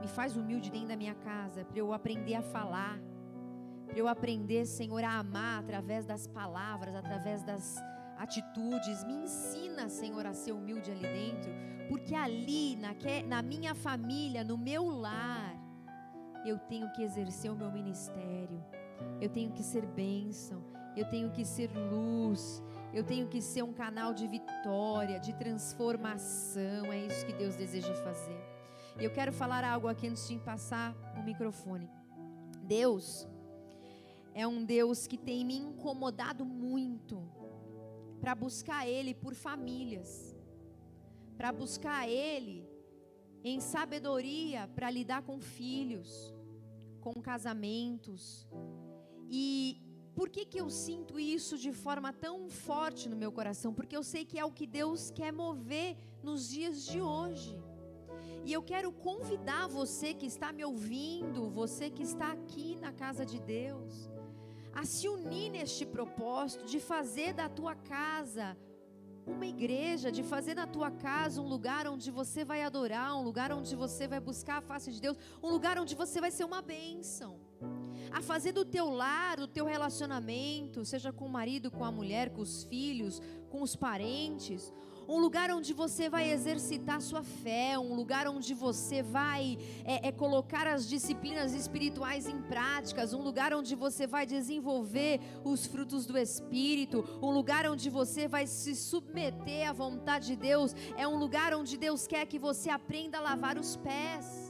Me 0.00 0.08
faz 0.08 0.36
humilde 0.36 0.70
dentro 0.70 0.88
da 0.88 0.96
minha 0.96 1.14
casa, 1.14 1.64
para 1.64 1.78
eu 1.78 1.92
aprender 1.92 2.34
a 2.34 2.42
falar 2.42 2.98
para 3.86 3.98
eu 3.98 4.08
aprender, 4.08 4.66
Senhor, 4.66 5.02
a 5.04 5.18
amar 5.18 5.60
através 5.60 6.04
das 6.04 6.26
palavras, 6.26 6.94
através 6.94 7.42
das 7.42 7.82
atitudes. 8.18 9.04
Me 9.04 9.14
ensina, 9.24 9.88
Senhor, 9.88 10.26
a 10.26 10.34
ser 10.34 10.52
humilde 10.52 10.90
ali 10.90 11.02
dentro, 11.02 11.52
porque 11.88 12.14
ali, 12.14 12.76
na, 12.76 12.94
na 13.26 13.42
minha 13.42 13.74
família, 13.74 14.44
no 14.44 14.56
meu 14.56 14.84
lar, 14.84 15.54
eu 16.44 16.58
tenho 16.58 16.90
que 16.92 17.02
exercer 17.02 17.50
o 17.50 17.56
meu 17.56 17.70
ministério, 17.70 18.62
eu 19.20 19.28
tenho 19.28 19.50
que 19.50 19.62
ser 19.62 19.86
bênção, 19.86 20.62
eu 20.96 21.08
tenho 21.08 21.30
que 21.30 21.44
ser 21.44 21.70
luz, 21.74 22.62
eu 22.92 23.02
tenho 23.02 23.26
que 23.26 23.40
ser 23.40 23.62
um 23.62 23.72
canal 23.72 24.14
de 24.14 24.26
vitória, 24.26 25.18
de 25.18 25.32
transformação. 25.34 26.92
É 26.92 27.06
isso 27.06 27.26
que 27.26 27.32
Deus 27.32 27.56
deseja 27.56 27.92
fazer. 27.94 28.40
E 28.98 29.04
eu 29.04 29.10
quero 29.10 29.32
falar 29.32 29.64
algo 29.64 29.88
aqui 29.88 30.06
antes 30.06 30.28
de 30.28 30.38
passar 30.38 30.94
o 31.18 31.22
microfone. 31.22 31.90
Deus, 32.62 33.26
é 34.34 34.46
um 34.46 34.64
Deus 34.64 35.06
que 35.06 35.16
tem 35.16 35.44
me 35.44 35.56
incomodado 35.56 36.44
muito 36.44 37.22
para 38.20 38.34
buscar 38.34 38.86
Ele 38.86 39.14
por 39.14 39.34
famílias, 39.34 40.34
para 41.36 41.52
buscar 41.52 42.08
Ele 42.08 42.74
em 43.44 43.60
sabedoria 43.60 44.66
para 44.74 44.90
lidar 44.90 45.22
com 45.22 45.38
filhos, 45.38 46.34
com 47.00 47.12
casamentos. 47.20 48.48
E 49.30 49.78
por 50.14 50.30
que, 50.30 50.46
que 50.46 50.58
eu 50.58 50.70
sinto 50.70 51.20
isso 51.20 51.58
de 51.58 51.70
forma 51.70 52.10
tão 52.10 52.48
forte 52.48 53.06
no 53.06 53.16
meu 53.16 53.30
coração? 53.30 53.74
Porque 53.74 53.94
eu 53.94 54.02
sei 54.02 54.24
que 54.24 54.38
é 54.38 54.44
o 54.44 54.50
que 54.50 54.66
Deus 54.66 55.10
quer 55.10 55.30
mover 55.30 55.96
nos 56.22 56.48
dias 56.48 56.86
de 56.86 57.02
hoje. 57.02 57.54
E 58.46 58.52
eu 58.52 58.62
quero 58.62 58.90
convidar 58.90 59.68
você 59.68 60.14
que 60.14 60.26
está 60.26 60.50
me 60.50 60.64
ouvindo, 60.64 61.50
você 61.50 61.90
que 61.90 62.02
está 62.02 62.32
aqui 62.32 62.76
na 62.76 62.92
casa 62.92 63.26
de 63.26 63.38
Deus, 63.40 64.08
a 64.74 64.84
se 64.84 65.08
unir 65.08 65.50
neste 65.50 65.86
propósito 65.86 66.64
de 66.66 66.80
fazer 66.80 67.32
da 67.32 67.48
tua 67.48 67.74
casa 67.74 68.56
uma 69.26 69.46
igreja, 69.46 70.12
de 70.12 70.22
fazer 70.22 70.54
da 70.54 70.66
tua 70.66 70.90
casa 70.90 71.40
um 71.40 71.48
lugar 71.48 71.86
onde 71.86 72.10
você 72.10 72.44
vai 72.44 72.62
adorar, 72.62 73.16
um 73.16 73.22
lugar 73.22 73.50
onde 73.52 73.74
você 73.74 74.06
vai 74.06 74.20
buscar 74.20 74.58
a 74.58 74.60
face 74.60 74.92
de 74.92 75.00
Deus, 75.00 75.16
um 75.42 75.48
lugar 75.48 75.78
onde 75.78 75.94
você 75.94 76.20
vai 76.20 76.30
ser 76.30 76.44
uma 76.44 76.60
bênção. 76.60 77.40
A 78.12 78.20
fazer 78.20 78.52
do 78.52 78.64
teu 78.64 78.90
lar, 78.90 79.38
do 79.38 79.48
teu 79.48 79.64
relacionamento, 79.64 80.84
seja 80.84 81.12
com 81.12 81.24
o 81.24 81.30
marido, 81.30 81.70
com 81.70 81.84
a 81.84 81.90
mulher, 81.90 82.30
com 82.30 82.42
os 82.42 82.64
filhos, 82.64 83.20
com 83.48 83.62
os 83.62 83.74
parentes, 83.74 84.72
um 85.08 85.18
lugar 85.18 85.50
onde 85.50 85.72
você 85.72 86.08
vai 86.08 86.30
exercitar 86.30 87.00
sua 87.00 87.22
fé, 87.22 87.78
um 87.78 87.94
lugar 87.94 88.26
onde 88.28 88.54
você 88.54 89.02
vai 89.02 89.58
é, 89.84 90.08
é, 90.08 90.12
colocar 90.12 90.66
as 90.66 90.88
disciplinas 90.88 91.54
espirituais 91.54 92.26
em 92.26 92.40
práticas, 92.42 93.12
um 93.12 93.22
lugar 93.22 93.52
onde 93.54 93.74
você 93.74 94.06
vai 94.06 94.26
desenvolver 94.26 95.20
os 95.44 95.66
frutos 95.66 96.06
do 96.06 96.18
Espírito, 96.18 97.04
um 97.22 97.30
lugar 97.30 97.68
onde 97.70 97.88
você 97.90 98.26
vai 98.28 98.46
se 98.46 98.74
submeter 98.74 99.68
à 99.68 99.72
vontade 99.72 100.26
de 100.26 100.36
Deus, 100.36 100.74
é 100.96 101.06
um 101.06 101.16
lugar 101.16 101.54
onde 101.54 101.76
Deus 101.76 102.06
quer 102.06 102.26
que 102.26 102.38
você 102.38 102.70
aprenda 102.70 103.18
a 103.18 103.20
lavar 103.20 103.58
os 103.58 103.76
pés. 103.76 104.43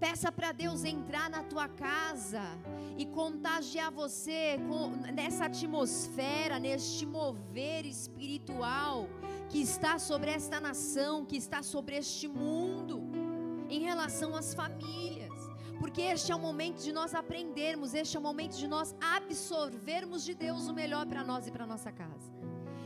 Peça 0.00 0.30
para 0.30 0.52
Deus 0.52 0.84
entrar 0.84 1.28
na 1.28 1.42
tua 1.42 1.66
casa 1.66 2.42
e 2.96 3.04
contagiar 3.04 3.90
você 3.90 4.56
com, 4.68 4.90
nessa 5.12 5.46
atmosfera, 5.46 6.60
neste 6.60 7.04
mover 7.04 7.84
espiritual 7.84 9.08
que 9.48 9.60
está 9.60 9.98
sobre 9.98 10.30
esta 10.30 10.60
nação, 10.60 11.24
que 11.24 11.36
está 11.36 11.64
sobre 11.64 11.96
este 11.96 12.28
mundo, 12.28 13.02
em 13.68 13.80
relação 13.80 14.36
às 14.36 14.54
famílias. 14.54 15.32
Porque 15.80 16.02
este 16.02 16.30
é 16.30 16.34
o 16.34 16.38
momento 16.38 16.80
de 16.80 16.92
nós 16.92 17.12
aprendermos, 17.12 17.92
este 17.92 18.16
é 18.16 18.20
o 18.20 18.22
momento 18.22 18.56
de 18.56 18.68
nós 18.68 18.94
absorvermos 19.00 20.24
de 20.24 20.34
Deus 20.34 20.68
o 20.68 20.74
melhor 20.74 21.06
para 21.06 21.24
nós 21.24 21.48
e 21.48 21.50
para 21.50 21.66
nossa 21.66 21.90
casa. 21.90 22.37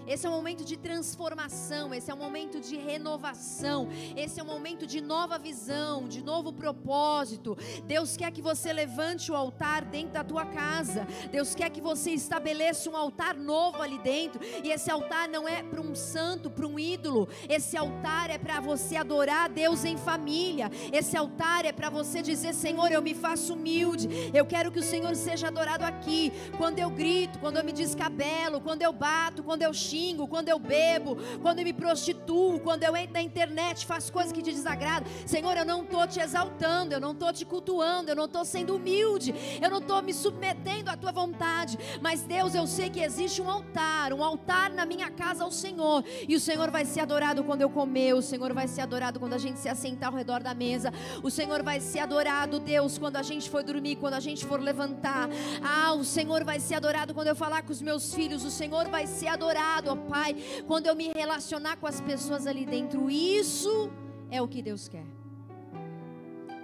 Esse 0.06 0.26
é 0.26 0.30
um 0.30 0.32
momento 0.32 0.64
de 0.64 0.76
transformação, 0.76 1.94
esse 1.94 2.10
é 2.10 2.14
um 2.14 2.18
momento 2.18 2.60
de 2.60 2.76
renovação, 2.76 3.88
esse 4.16 4.40
é 4.40 4.42
um 4.42 4.46
momento 4.46 4.86
de 4.86 5.00
nova 5.00 5.38
visão, 5.38 6.08
de 6.08 6.22
novo 6.22 6.52
propósito. 6.52 7.56
Deus 7.86 8.16
quer 8.16 8.30
que 8.32 8.42
você 8.42 8.72
levante 8.72 9.30
o 9.30 9.36
altar 9.36 9.84
dentro 9.84 10.12
da 10.14 10.24
tua 10.24 10.44
casa. 10.46 11.06
Deus 11.30 11.54
quer 11.54 11.70
que 11.70 11.80
você 11.80 12.10
estabeleça 12.10 12.90
um 12.90 12.96
altar 12.96 13.36
novo 13.36 13.80
ali 13.80 13.98
dentro. 13.98 14.40
E 14.62 14.70
esse 14.70 14.90
altar 14.90 15.28
não 15.28 15.48
é 15.48 15.62
para 15.62 15.80
um 15.80 15.94
santo, 15.94 16.50
para 16.50 16.66
um 16.66 16.78
ídolo. 16.78 17.28
Esse 17.48 17.76
altar 17.76 18.30
é 18.30 18.38
para 18.38 18.60
você 18.60 18.96
adorar 18.96 19.44
a 19.44 19.48
Deus 19.48 19.84
em 19.84 19.96
família. 19.96 20.70
Esse 20.92 21.16
altar 21.16 21.64
é 21.64 21.72
para 21.72 21.90
você 21.90 22.22
dizer: 22.22 22.54
Senhor, 22.54 22.90
eu 22.90 23.02
me 23.02 23.14
faço 23.14 23.54
humilde. 23.54 24.08
Eu 24.34 24.44
quero 24.46 24.70
que 24.72 24.78
o 24.78 24.82
Senhor 24.82 25.14
seja 25.14 25.48
adorado 25.48 25.84
aqui. 25.84 26.32
Quando 26.56 26.78
eu 26.78 26.90
grito, 26.90 27.38
quando 27.38 27.56
eu 27.56 27.64
me 27.64 27.72
descabelo, 27.72 28.60
quando 28.60 28.82
eu 28.82 28.92
bato, 28.92 29.42
quando 29.42 29.62
eu 29.62 29.72
xingo, 29.92 30.26
quando 30.26 30.48
eu 30.48 30.58
bebo, 30.58 31.18
quando 31.42 31.58
eu 31.58 31.64
me 31.64 31.72
prostituo, 31.72 32.58
quando 32.60 32.82
eu 32.82 32.96
entro 32.96 33.12
na 33.12 33.22
internet, 33.22 33.84
faço 33.84 34.10
coisas 34.10 34.32
que 34.32 34.40
te 34.40 34.50
desagradam. 34.50 35.10
Senhor, 35.26 35.54
eu 35.56 35.66
não 35.66 35.82
estou 35.82 36.06
te 36.06 36.18
exaltando, 36.18 36.94
eu 36.94 37.00
não 37.00 37.12
estou 37.12 37.32
te 37.32 37.44
cultuando, 37.44 38.10
eu 38.10 38.16
não 38.16 38.24
estou 38.24 38.44
sendo 38.44 38.76
humilde, 38.76 39.34
eu 39.60 39.70
não 39.70 39.78
estou 39.78 40.00
me 40.02 40.14
submetendo 40.14 40.90
à 40.90 40.96
tua 40.96 41.12
vontade. 41.12 41.78
Mas 42.00 42.22
Deus, 42.22 42.54
eu 42.54 42.66
sei 42.66 42.88
que 42.88 43.00
existe 43.00 43.42
um 43.42 43.50
altar, 43.50 44.12
um 44.14 44.24
altar 44.24 44.70
na 44.70 44.86
minha 44.86 45.10
casa 45.10 45.44
ao 45.44 45.50
Senhor. 45.50 46.02
E 46.26 46.34
o 46.34 46.40
Senhor 46.40 46.70
vai 46.70 46.84
ser 46.86 47.00
adorado 47.00 47.44
quando 47.44 47.60
eu 47.60 47.68
comer, 47.68 48.14
o 48.14 48.22
Senhor 48.22 48.52
vai 48.54 48.66
ser 48.66 48.80
adorado 48.80 49.20
quando 49.20 49.34
a 49.34 49.38
gente 49.38 49.58
se 49.58 49.68
assentar 49.68 50.10
ao 50.10 50.16
redor 50.16 50.42
da 50.42 50.54
mesa. 50.54 50.92
O 51.22 51.30
Senhor 51.30 51.62
vai 51.62 51.80
ser 51.80 51.98
adorado, 51.98 52.58
Deus, 52.58 52.96
quando 52.96 53.16
a 53.16 53.22
gente 53.22 53.50
for 53.50 53.62
dormir, 53.62 53.96
quando 53.96 54.14
a 54.14 54.20
gente 54.20 54.46
for 54.46 54.60
levantar. 54.60 55.28
Ah, 55.62 55.92
o 55.92 56.04
Senhor 56.04 56.44
vai 56.44 56.58
ser 56.58 56.76
adorado 56.76 57.12
quando 57.12 57.28
eu 57.28 57.36
falar 57.36 57.62
com 57.62 57.72
os 57.72 57.82
meus 57.82 58.14
filhos. 58.14 58.44
O 58.44 58.50
Senhor 58.50 58.88
vai 58.88 59.06
ser 59.06 59.28
adorado 59.28 59.81
ó 59.88 59.96
Pai, 59.96 60.36
quando 60.66 60.86
eu 60.86 60.94
me 60.94 61.08
relacionar 61.08 61.76
com 61.76 61.86
as 61.86 62.00
pessoas 62.00 62.46
ali 62.46 62.64
dentro. 62.64 63.10
Isso 63.10 63.90
é 64.30 64.40
o 64.40 64.48
que 64.48 64.62
Deus 64.62 64.88
quer. 64.88 65.06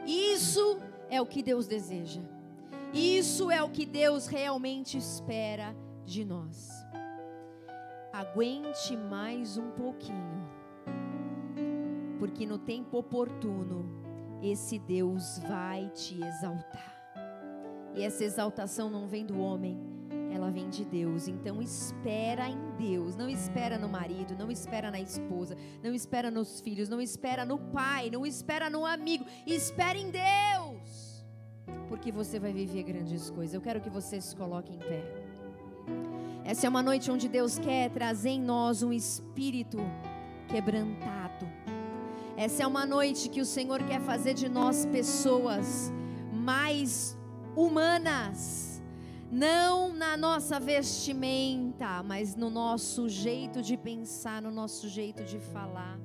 Isso 0.07 0.81
é 1.11 1.21
o 1.21 1.27
que 1.27 1.43
Deus 1.43 1.67
deseja. 1.67 2.23
Isso 2.93 3.51
é 3.51 3.63
o 3.63 3.69
que 3.69 3.85
Deus 3.85 4.27
realmente 4.27 4.97
espera 4.97 5.77
de 6.07 6.25
nós. 6.25 6.71
Aguente 8.13 8.97
mais 8.97 9.59
um 9.59 9.71
pouquinho, 9.73 10.49
porque 12.19 12.47
no 12.47 12.59
tempo 12.59 12.97
oportuno, 12.97 13.85
esse 14.43 14.79
Deus 14.79 15.39
vai 15.41 15.89
te 15.91 16.21
exaltar. 16.23 16.97
E 17.95 18.03
essa 18.03 18.25
exaltação 18.25 18.89
não 18.89 19.07
vem 19.07 19.27
do 19.27 19.39
homem, 19.39 19.79
ela 20.39 20.51
vem 20.51 20.69
de 20.71 20.85
Deus. 20.85 21.29
Então 21.29 21.61
espera 21.61 22.49
em 22.49 22.59
Deus, 22.79 23.17
não 23.17 23.29
espera 23.29 23.77
no 23.79 23.89
marido, 23.89 24.37
não 24.37 24.51
espera 24.51 24.91
na 24.91 25.01
esposa, 25.01 25.57
não 25.83 25.93
espera 25.93 26.31
nos 26.31 26.61
filhos, 26.61 26.89
não 26.89 27.01
espera 27.01 27.45
no 27.45 27.59
pai, 27.59 28.11
não 28.11 28.25
espera 28.25 28.71
no 28.71 28.87
amigo, 28.87 29.27
espera 29.47 29.99
em 29.99 30.11
Deus. 30.11 31.25
Porque 31.89 32.11
você 32.11 32.39
vai 32.39 32.53
viver 32.53 32.83
grandes 32.85 33.31
coisas. 33.31 33.55
Eu 33.55 33.61
quero 33.61 33.81
que 33.81 33.91
você 33.91 34.21
se 34.21 34.35
coloque 34.35 34.73
em 34.73 34.79
pé. 34.79 35.05
Essa 36.45 36.67
é 36.67 36.69
uma 36.71 36.83
noite 36.83 37.11
onde 37.11 37.29
Deus 37.29 37.59
quer 37.59 37.91
trazer 37.91 38.31
em 38.31 38.41
nós 38.41 38.83
um 38.83 38.93
espírito 38.93 39.79
quebrantado. 40.49 41.47
Essa 42.37 42.63
é 42.63 42.67
uma 42.67 42.87
noite 42.87 43.29
que 43.29 43.41
o 43.41 43.45
Senhor 43.45 43.83
quer 43.83 44.01
fazer 44.01 44.33
de 44.33 44.49
nós 44.49 44.87
pessoas 44.87 45.93
mais 46.33 47.19
humanas 47.57 48.68
não 49.31 49.93
na 49.93 50.17
nossa 50.17 50.59
vestimenta, 50.59 52.03
mas 52.03 52.35
no 52.35 52.49
nosso 52.49 53.09
jeito 53.09 53.63
de 53.63 53.77
pensar, 53.77 54.41
no 54.41 54.51
nosso 54.51 54.89
jeito 54.89 55.25
de 55.25 55.39
falar. 55.39 55.99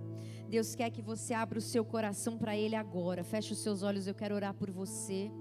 Deus 0.49 0.75
quer 0.75 0.91
que 0.91 1.01
você 1.01 1.33
abra 1.33 1.57
o 1.57 1.61
seu 1.61 1.83
coração 1.83 2.37
para 2.37 2.55
Ele 2.55 2.75
agora. 2.75 3.23
Feche 3.23 3.53
os 3.53 3.59
seus 3.59 3.81
olhos, 3.81 4.07
eu 4.07 4.13
quero 4.13 4.35
orar 4.35 4.53
por 4.53 4.69
você. 4.69 5.31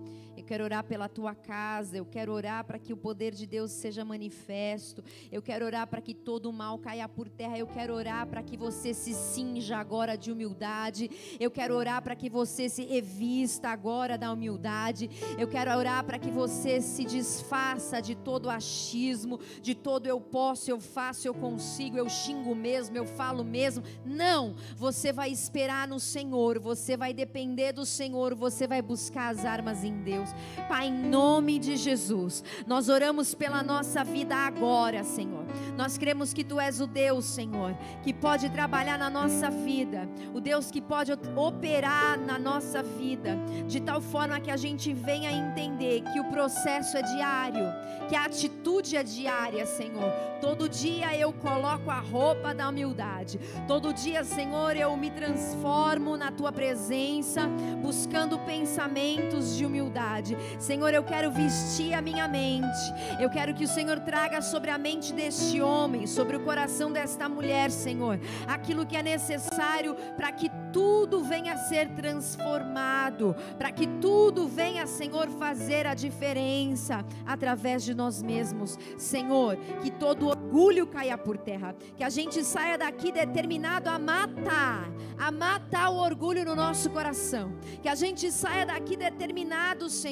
Eu 0.43 0.47
quero 0.47 0.65
orar 0.65 0.83
pela 0.83 1.09
tua 1.09 1.37
casa, 1.37 1.97
eu 1.97 2.05
quero 2.05 2.33
orar 2.33 2.65
para 2.65 2.77
que 2.77 2.93
o 2.93 2.97
poder 2.97 3.33
de 3.33 3.47
Deus 3.47 3.71
seja 3.71 4.05
manifesto. 4.05 5.03
Eu 5.31 5.41
quero 5.41 5.65
orar 5.65 5.87
para 5.87 6.01
que 6.01 6.13
todo 6.13 6.51
o 6.51 6.53
mal 6.53 6.77
caia 6.81 7.09
por 7.09 7.29
terra. 7.29 7.57
Eu 7.57 7.67
quero 7.69 7.95
orar 7.95 8.27
para 8.27 8.43
que 8.43 8.57
você 8.57 8.93
se 8.93 9.15
cinja 9.15 9.77
agora 9.77 10.17
de 10.17 10.33
humildade. 10.33 11.09
Eu 11.39 11.49
quero 11.49 11.77
orar 11.77 12.03
para 12.03 12.17
que 12.17 12.29
você 12.29 12.69
se 12.69 12.85
revista 12.85 13.69
agora 13.69 14.19
da 14.19 14.33
humildade. 14.33 15.09
Eu 15.39 15.47
quero 15.47 15.71
orar 15.77 16.03
para 16.05 16.19
que 16.19 16.29
você 16.29 16.81
se 16.81 17.05
desfaça 17.05 18.03
de 18.03 18.17
todo 18.17 18.51
achismo, 18.51 19.39
de 19.63 19.77
todo 19.77 20.09
eu 20.09 20.21
posso, 20.21 20.69
eu 20.69 20.81
faço, 20.81 21.29
eu 21.29 21.35
consigo, 21.35 21.97
eu 21.97 22.09
xingo 22.09 22.53
mesmo, 22.53 22.97
eu 22.97 23.07
falo 23.07 23.45
mesmo. 23.45 23.85
Não, 24.05 24.57
você 24.77 25.13
vai 25.13 25.31
esperar 25.31 25.87
no 25.87 26.01
Senhor, 26.01 26.59
você 26.59 26.97
vai 26.97 27.15
depender 27.15 27.73
do 27.73 27.87
Senhor, 27.87 28.35
você 28.35 28.67
vai 28.67 28.83
buscar 28.83 29.29
as 29.29 29.45
armas 29.45 29.85
em 29.85 30.03
Deus. 30.03 30.32
Pai, 30.69 30.89
em 30.89 30.93
nome 30.93 31.59
de 31.59 31.77
Jesus, 31.77 32.43
nós 32.67 32.89
oramos 32.89 33.35
pela 33.35 33.63
nossa 33.63 34.03
vida 34.05 34.35
agora, 34.35 35.05
Senhor. 35.05 35.45
Nós 35.77 35.99
cremos 35.99 36.33
que 36.33 36.45
Tu 36.45 36.59
és 36.59 36.81
o 36.81 36.87
Deus, 36.87 37.25
Senhor, 37.25 37.77
que 38.03 38.13
pode 38.13 38.49
trabalhar 38.51 38.99
na 38.99 39.11
nossa 39.11 39.51
vida, 39.51 40.09
o 40.33 40.41
Deus 40.41 40.71
que 40.71 40.81
pode 40.81 41.13
operar 41.37 42.19
na 42.19 42.39
nossa 42.39 42.83
vida, 42.83 43.37
de 43.67 43.81
tal 43.81 44.01
forma 44.01 44.41
que 44.41 44.51
a 44.51 44.57
gente 44.57 44.93
venha 44.93 45.31
entender 45.31 46.03
que 46.13 46.21
o 46.21 46.31
processo 46.31 46.97
é 46.97 47.03
diário, 47.03 47.65
que 48.09 48.17
a 48.17 48.25
atitude 48.25 48.97
é 48.97 49.03
diária, 49.03 49.67
Senhor. 49.67 50.11
Todo 50.41 50.69
dia 50.69 51.17
eu 51.17 51.33
coloco 51.33 51.91
a 51.91 52.01
roupa 52.01 52.55
da 52.55 52.69
humildade, 52.69 53.39
todo 53.67 53.93
dia, 53.93 54.25
Senhor, 54.25 54.77
eu 54.77 54.97
me 54.97 55.11
transformo 55.11 56.17
na 56.17 56.31
Tua 56.33 56.53
presença, 56.53 57.43
buscando 57.83 58.39
pensamentos 58.39 59.57
de 59.57 59.65
humildade 59.65 60.22
verdade. 60.23 60.37
Senhor, 60.59 60.95
eu 60.95 61.03
quero 61.03 61.31
vestir 61.31 61.93
a 61.93 62.01
minha 62.01 62.29
mente. 62.29 62.79
Eu 63.21 63.29
quero 63.29 63.55
que 63.55 63.65
o 63.65 63.69
Senhor 63.69 63.99
traga 64.01 64.41
sobre 64.41 64.71
a 64.71 64.79
mente 64.79 65.13
deste 65.13 65.61
homem, 65.61 66.07
sobre 66.07 66.37
o 66.37 66.41
coração 66.41 66.91
desta 66.93 67.29
mulher, 67.29 67.71
Senhor, 67.71 68.19
aquilo 68.47 68.87
que 68.87 68.97
é 68.97 69.03
necessário 69.03 69.95
para 70.17 70.31
que 70.33 70.51
tudo 70.73 71.23
venha 71.23 71.53
a 71.53 71.57
ser 71.57 71.89
transformado, 71.91 73.37
para 73.59 73.71
que 73.71 73.87
tudo 74.01 74.49
venha, 74.49 74.87
Senhor, 74.87 75.29
fazer 75.29 75.87
a 75.87 75.95
diferença 75.95 77.05
através 77.27 77.85
de 77.85 77.95
nós 77.95 78.23
mesmos. 78.23 78.79
Senhor, 78.97 79.57
que 79.83 79.91
todo 79.91 80.29
orgulho 80.29 80.87
caia 80.87 81.19
por 81.19 81.37
terra, 81.37 81.75
que 81.97 82.05
a 82.05 82.09
gente 82.09 82.43
saia 82.45 82.79
daqui 82.79 83.13
determinado 83.13 83.91
a 83.91 83.99
matar, 83.99 84.91
a 85.19 85.31
matar 85.31 85.91
o 85.91 85.97
orgulho 85.97 86.45
no 86.45 86.55
nosso 86.55 86.89
coração, 86.91 87.53
que 87.83 87.89
a 87.89 87.95
gente 87.95 88.31
saia 88.33 88.65
daqui 88.65 88.97
determinado, 88.97 89.91
Senhor, 89.91 90.12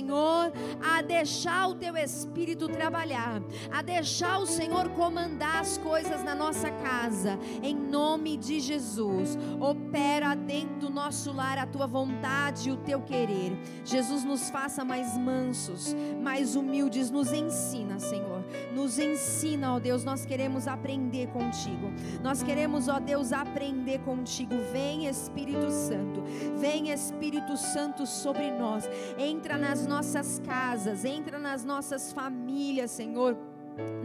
a 0.81 1.03
deixar 1.03 1.69
o 1.69 1.75
teu 1.75 1.97
espírito 1.97 2.69
trabalhar, 2.69 3.43
a 3.71 3.83
deixar 3.83 4.39
o 4.39 4.47
Senhor 4.47 4.89
comandar 4.91 5.61
as 5.61 5.77
coisas 5.79 6.23
na 6.23 6.35
nossa 6.35 6.71
casa, 6.71 7.39
em 7.63 7.75
nome 7.75 8.37
de 8.37 8.61
Jesus. 8.61 9.37
Opera 9.61 10.35
dentro 10.35 10.79
do 10.81 10.91
nosso 10.91 11.33
lar 11.33 11.59
a 11.59 11.67
tua 11.67 11.87
vontade 11.87 12.69
e 12.69 12.73
o 12.73 12.77
teu 12.77 13.01
querer. 13.03 13.57
Jesus 13.85 14.25
nos 14.25 14.49
faça 14.51 14.85
mais 14.85 15.19
mansos, 15.19 15.95
mais 16.23 16.55
humildes, 16.57 17.11
nos 17.11 17.33
ensina, 17.33 17.99
Senhor. 17.99 18.30
Nos 18.75 18.99
ensina, 18.99 19.75
ó 19.75 19.79
Deus, 19.79 20.05
nós 20.05 20.25
queremos 20.25 20.67
aprender 20.67 21.29
contigo. 21.29 21.93
Nós 22.23 22.43
queremos, 22.43 22.89
ó 22.89 22.99
Deus, 22.99 23.33
aprender 23.33 24.01
contigo. 24.01 24.55
Vem 24.73 25.07
Espírito 25.07 25.71
Santo. 25.71 26.23
Vem 26.59 26.91
Espírito 26.91 27.57
Santo 27.57 28.07
sobre 28.07 28.51
nós. 28.51 28.89
Entra 29.19 29.57
nas 29.57 29.87
nossas 29.87 30.41
casas, 30.45 31.05
entra 31.05 31.39
nas 31.39 31.65
nossas 31.65 32.13
famílias, 32.13 32.91
Senhor. 32.91 33.37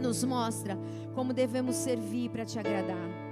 Nos 0.00 0.24
mostra 0.24 0.78
como 1.14 1.32
devemos 1.32 1.76
servir 1.76 2.30
para 2.30 2.44
te 2.44 2.58
agradar 2.58 3.26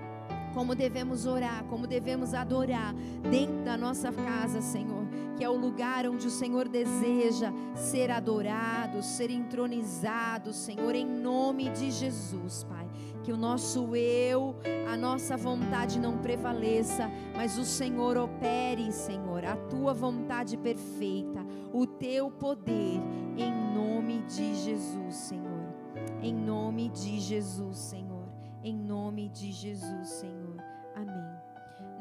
como 0.54 0.74
devemos 0.74 1.26
orar, 1.26 1.64
como 1.64 1.86
devemos 1.86 2.32
adorar 2.32 2.94
dentro 3.28 3.64
da 3.64 3.76
nossa 3.76 4.12
casa, 4.12 4.62
Senhor, 4.62 5.03
que 5.36 5.44
é 5.44 5.48
o 5.48 5.56
lugar 5.56 6.06
onde 6.08 6.26
o 6.26 6.30
Senhor 6.30 6.68
deseja 6.68 7.52
ser 7.74 8.10
adorado, 8.10 9.02
ser 9.02 9.30
entronizado, 9.30 10.52
Senhor, 10.52 10.94
em 10.94 11.06
nome 11.06 11.70
de 11.70 11.90
Jesus, 11.90 12.64
Pai. 12.64 12.88
Que 13.22 13.32
o 13.32 13.36
nosso 13.36 13.96
eu, 13.96 14.54
a 14.92 14.96
nossa 14.96 15.36
vontade 15.36 15.98
não 15.98 16.18
prevaleça, 16.18 17.10
mas 17.34 17.58
o 17.58 17.64
Senhor 17.64 18.16
opere, 18.16 18.92
Senhor, 18.92 19.44
a 19.44 19.56
tua 19.56 19.94
vontade 19.94 20.56
perfeita, 20.56 21.44
o 21.72 21.86
teu 21.86 22.30
poder, 22.30 23.00
em 23.36 23.74
nome 23.74 24.22
de 24.22 24.54
Jesus, 24.54 25.14
Senhor. 25.14 25.44
Em 26.22 26.34
nome 26.34 26.88
de 26.90 27.18
Jesus, 27.20 27.78
Senhor. 27.78 28.28
Em 28.62 28.74
nome 28.74 29.28
de 29.28 29.52
Jesus, 29.52 30.08
Senhor. 30.08 30.44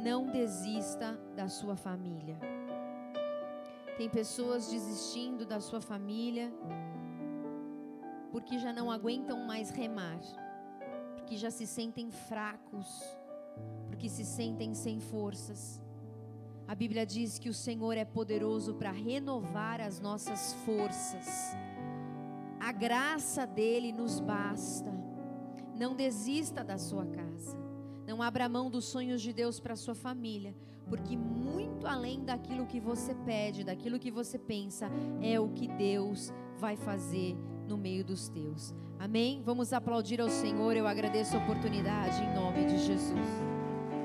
Não 0.04 0.30
desista 0.30 1.17
da 1.34 1.48
sua 1.48 1.78
família. 1.78 2.38
Tem 3.98 4.10
pessoas 4.10 4.70
desistindo 4.70 5.46
da 5.46 5.60
sua 5.60 5.80
família 5.80 6.52
porque 8.32 8.58
já 8.58 8.74
não 8.74 8.90
aguentam 8.90 9.46
mais 9.46 9.70
remar, 9.70 10.20
porque 11.16 11.38
já 11.38 11.52
se 11.52 11.68
sentem 11.68 12.10
fracos, 12.10 12.88
porque 13.86 14.10
se 14.10 14.26
sentem 14.26 14.74
sem 14.74 15.00
forças. 15.00 15.80
A 16.68 16.74
Bíblia 16.74 17.06
diz 17.06 17.38
que 17.38 17.50
o 17.50 17.54
Senhor 17.54 17.96
é 17.96 18.04
poderoso 18.04 18.74
para 18.74 18.92
renovar 18.92 19.80
as 19.80 20.00
nossas 20.00 20.54
forças. 20.66 21.56
A 22.60 22.72
graça 22.72 23.46
dele 23.46 23.92
nos 23.92 24.20
basta. 24.20 24.92
Não 25.78 25.96
desista 25.96 26.64
da 26.64 26.80
sua 26.80 27.06
casa. 27.06 27.56
Não 28.08 28.22
abra 28.22 28.50
mão 28.50 28.70
dos 28.70 28.86
sonhos 28.86 29.22
de 29.22 29.32
Deus 29.32 29.60
para 29.60 29.76
sua 29.76 29.94
família, 29.94 30.56
porque 30.88 31.15
muito 31.17 31.88
além 31.88 32.24
daquilo 32.24 32.65
que 32.65 32.80
você 32.80 33.13
pede, 33.13 33.63
daquilo 33.63 34.00
que 34.00 34.12
você 34.12 34.38
pensa, 34.38 34.89
é 35.22 35.39
o 35.39 35.50
que 35.50 35.67
Deus 35.67 36.34
vai 36.58 36.76
fazer 36.76 37.36
no 37.67 37.78
meio 37.78 38.04
dos 38.04 38.30
teus. 38.30 38.74
Amém? 39.00 39.41
Vamos 39.43 39.74
aplaudir 39.74 40.22
ao 40.22 40.30
Senhor. 40.30 40.76
Eu 40.76 40.88
agradeço 40.88 41.36
a 41.36 41.39
oportunidade 41.39 42.22
em 42.24 42.34
nome 42.34 42.65
de 42.65 42.78
Jesus. 42.78 43.53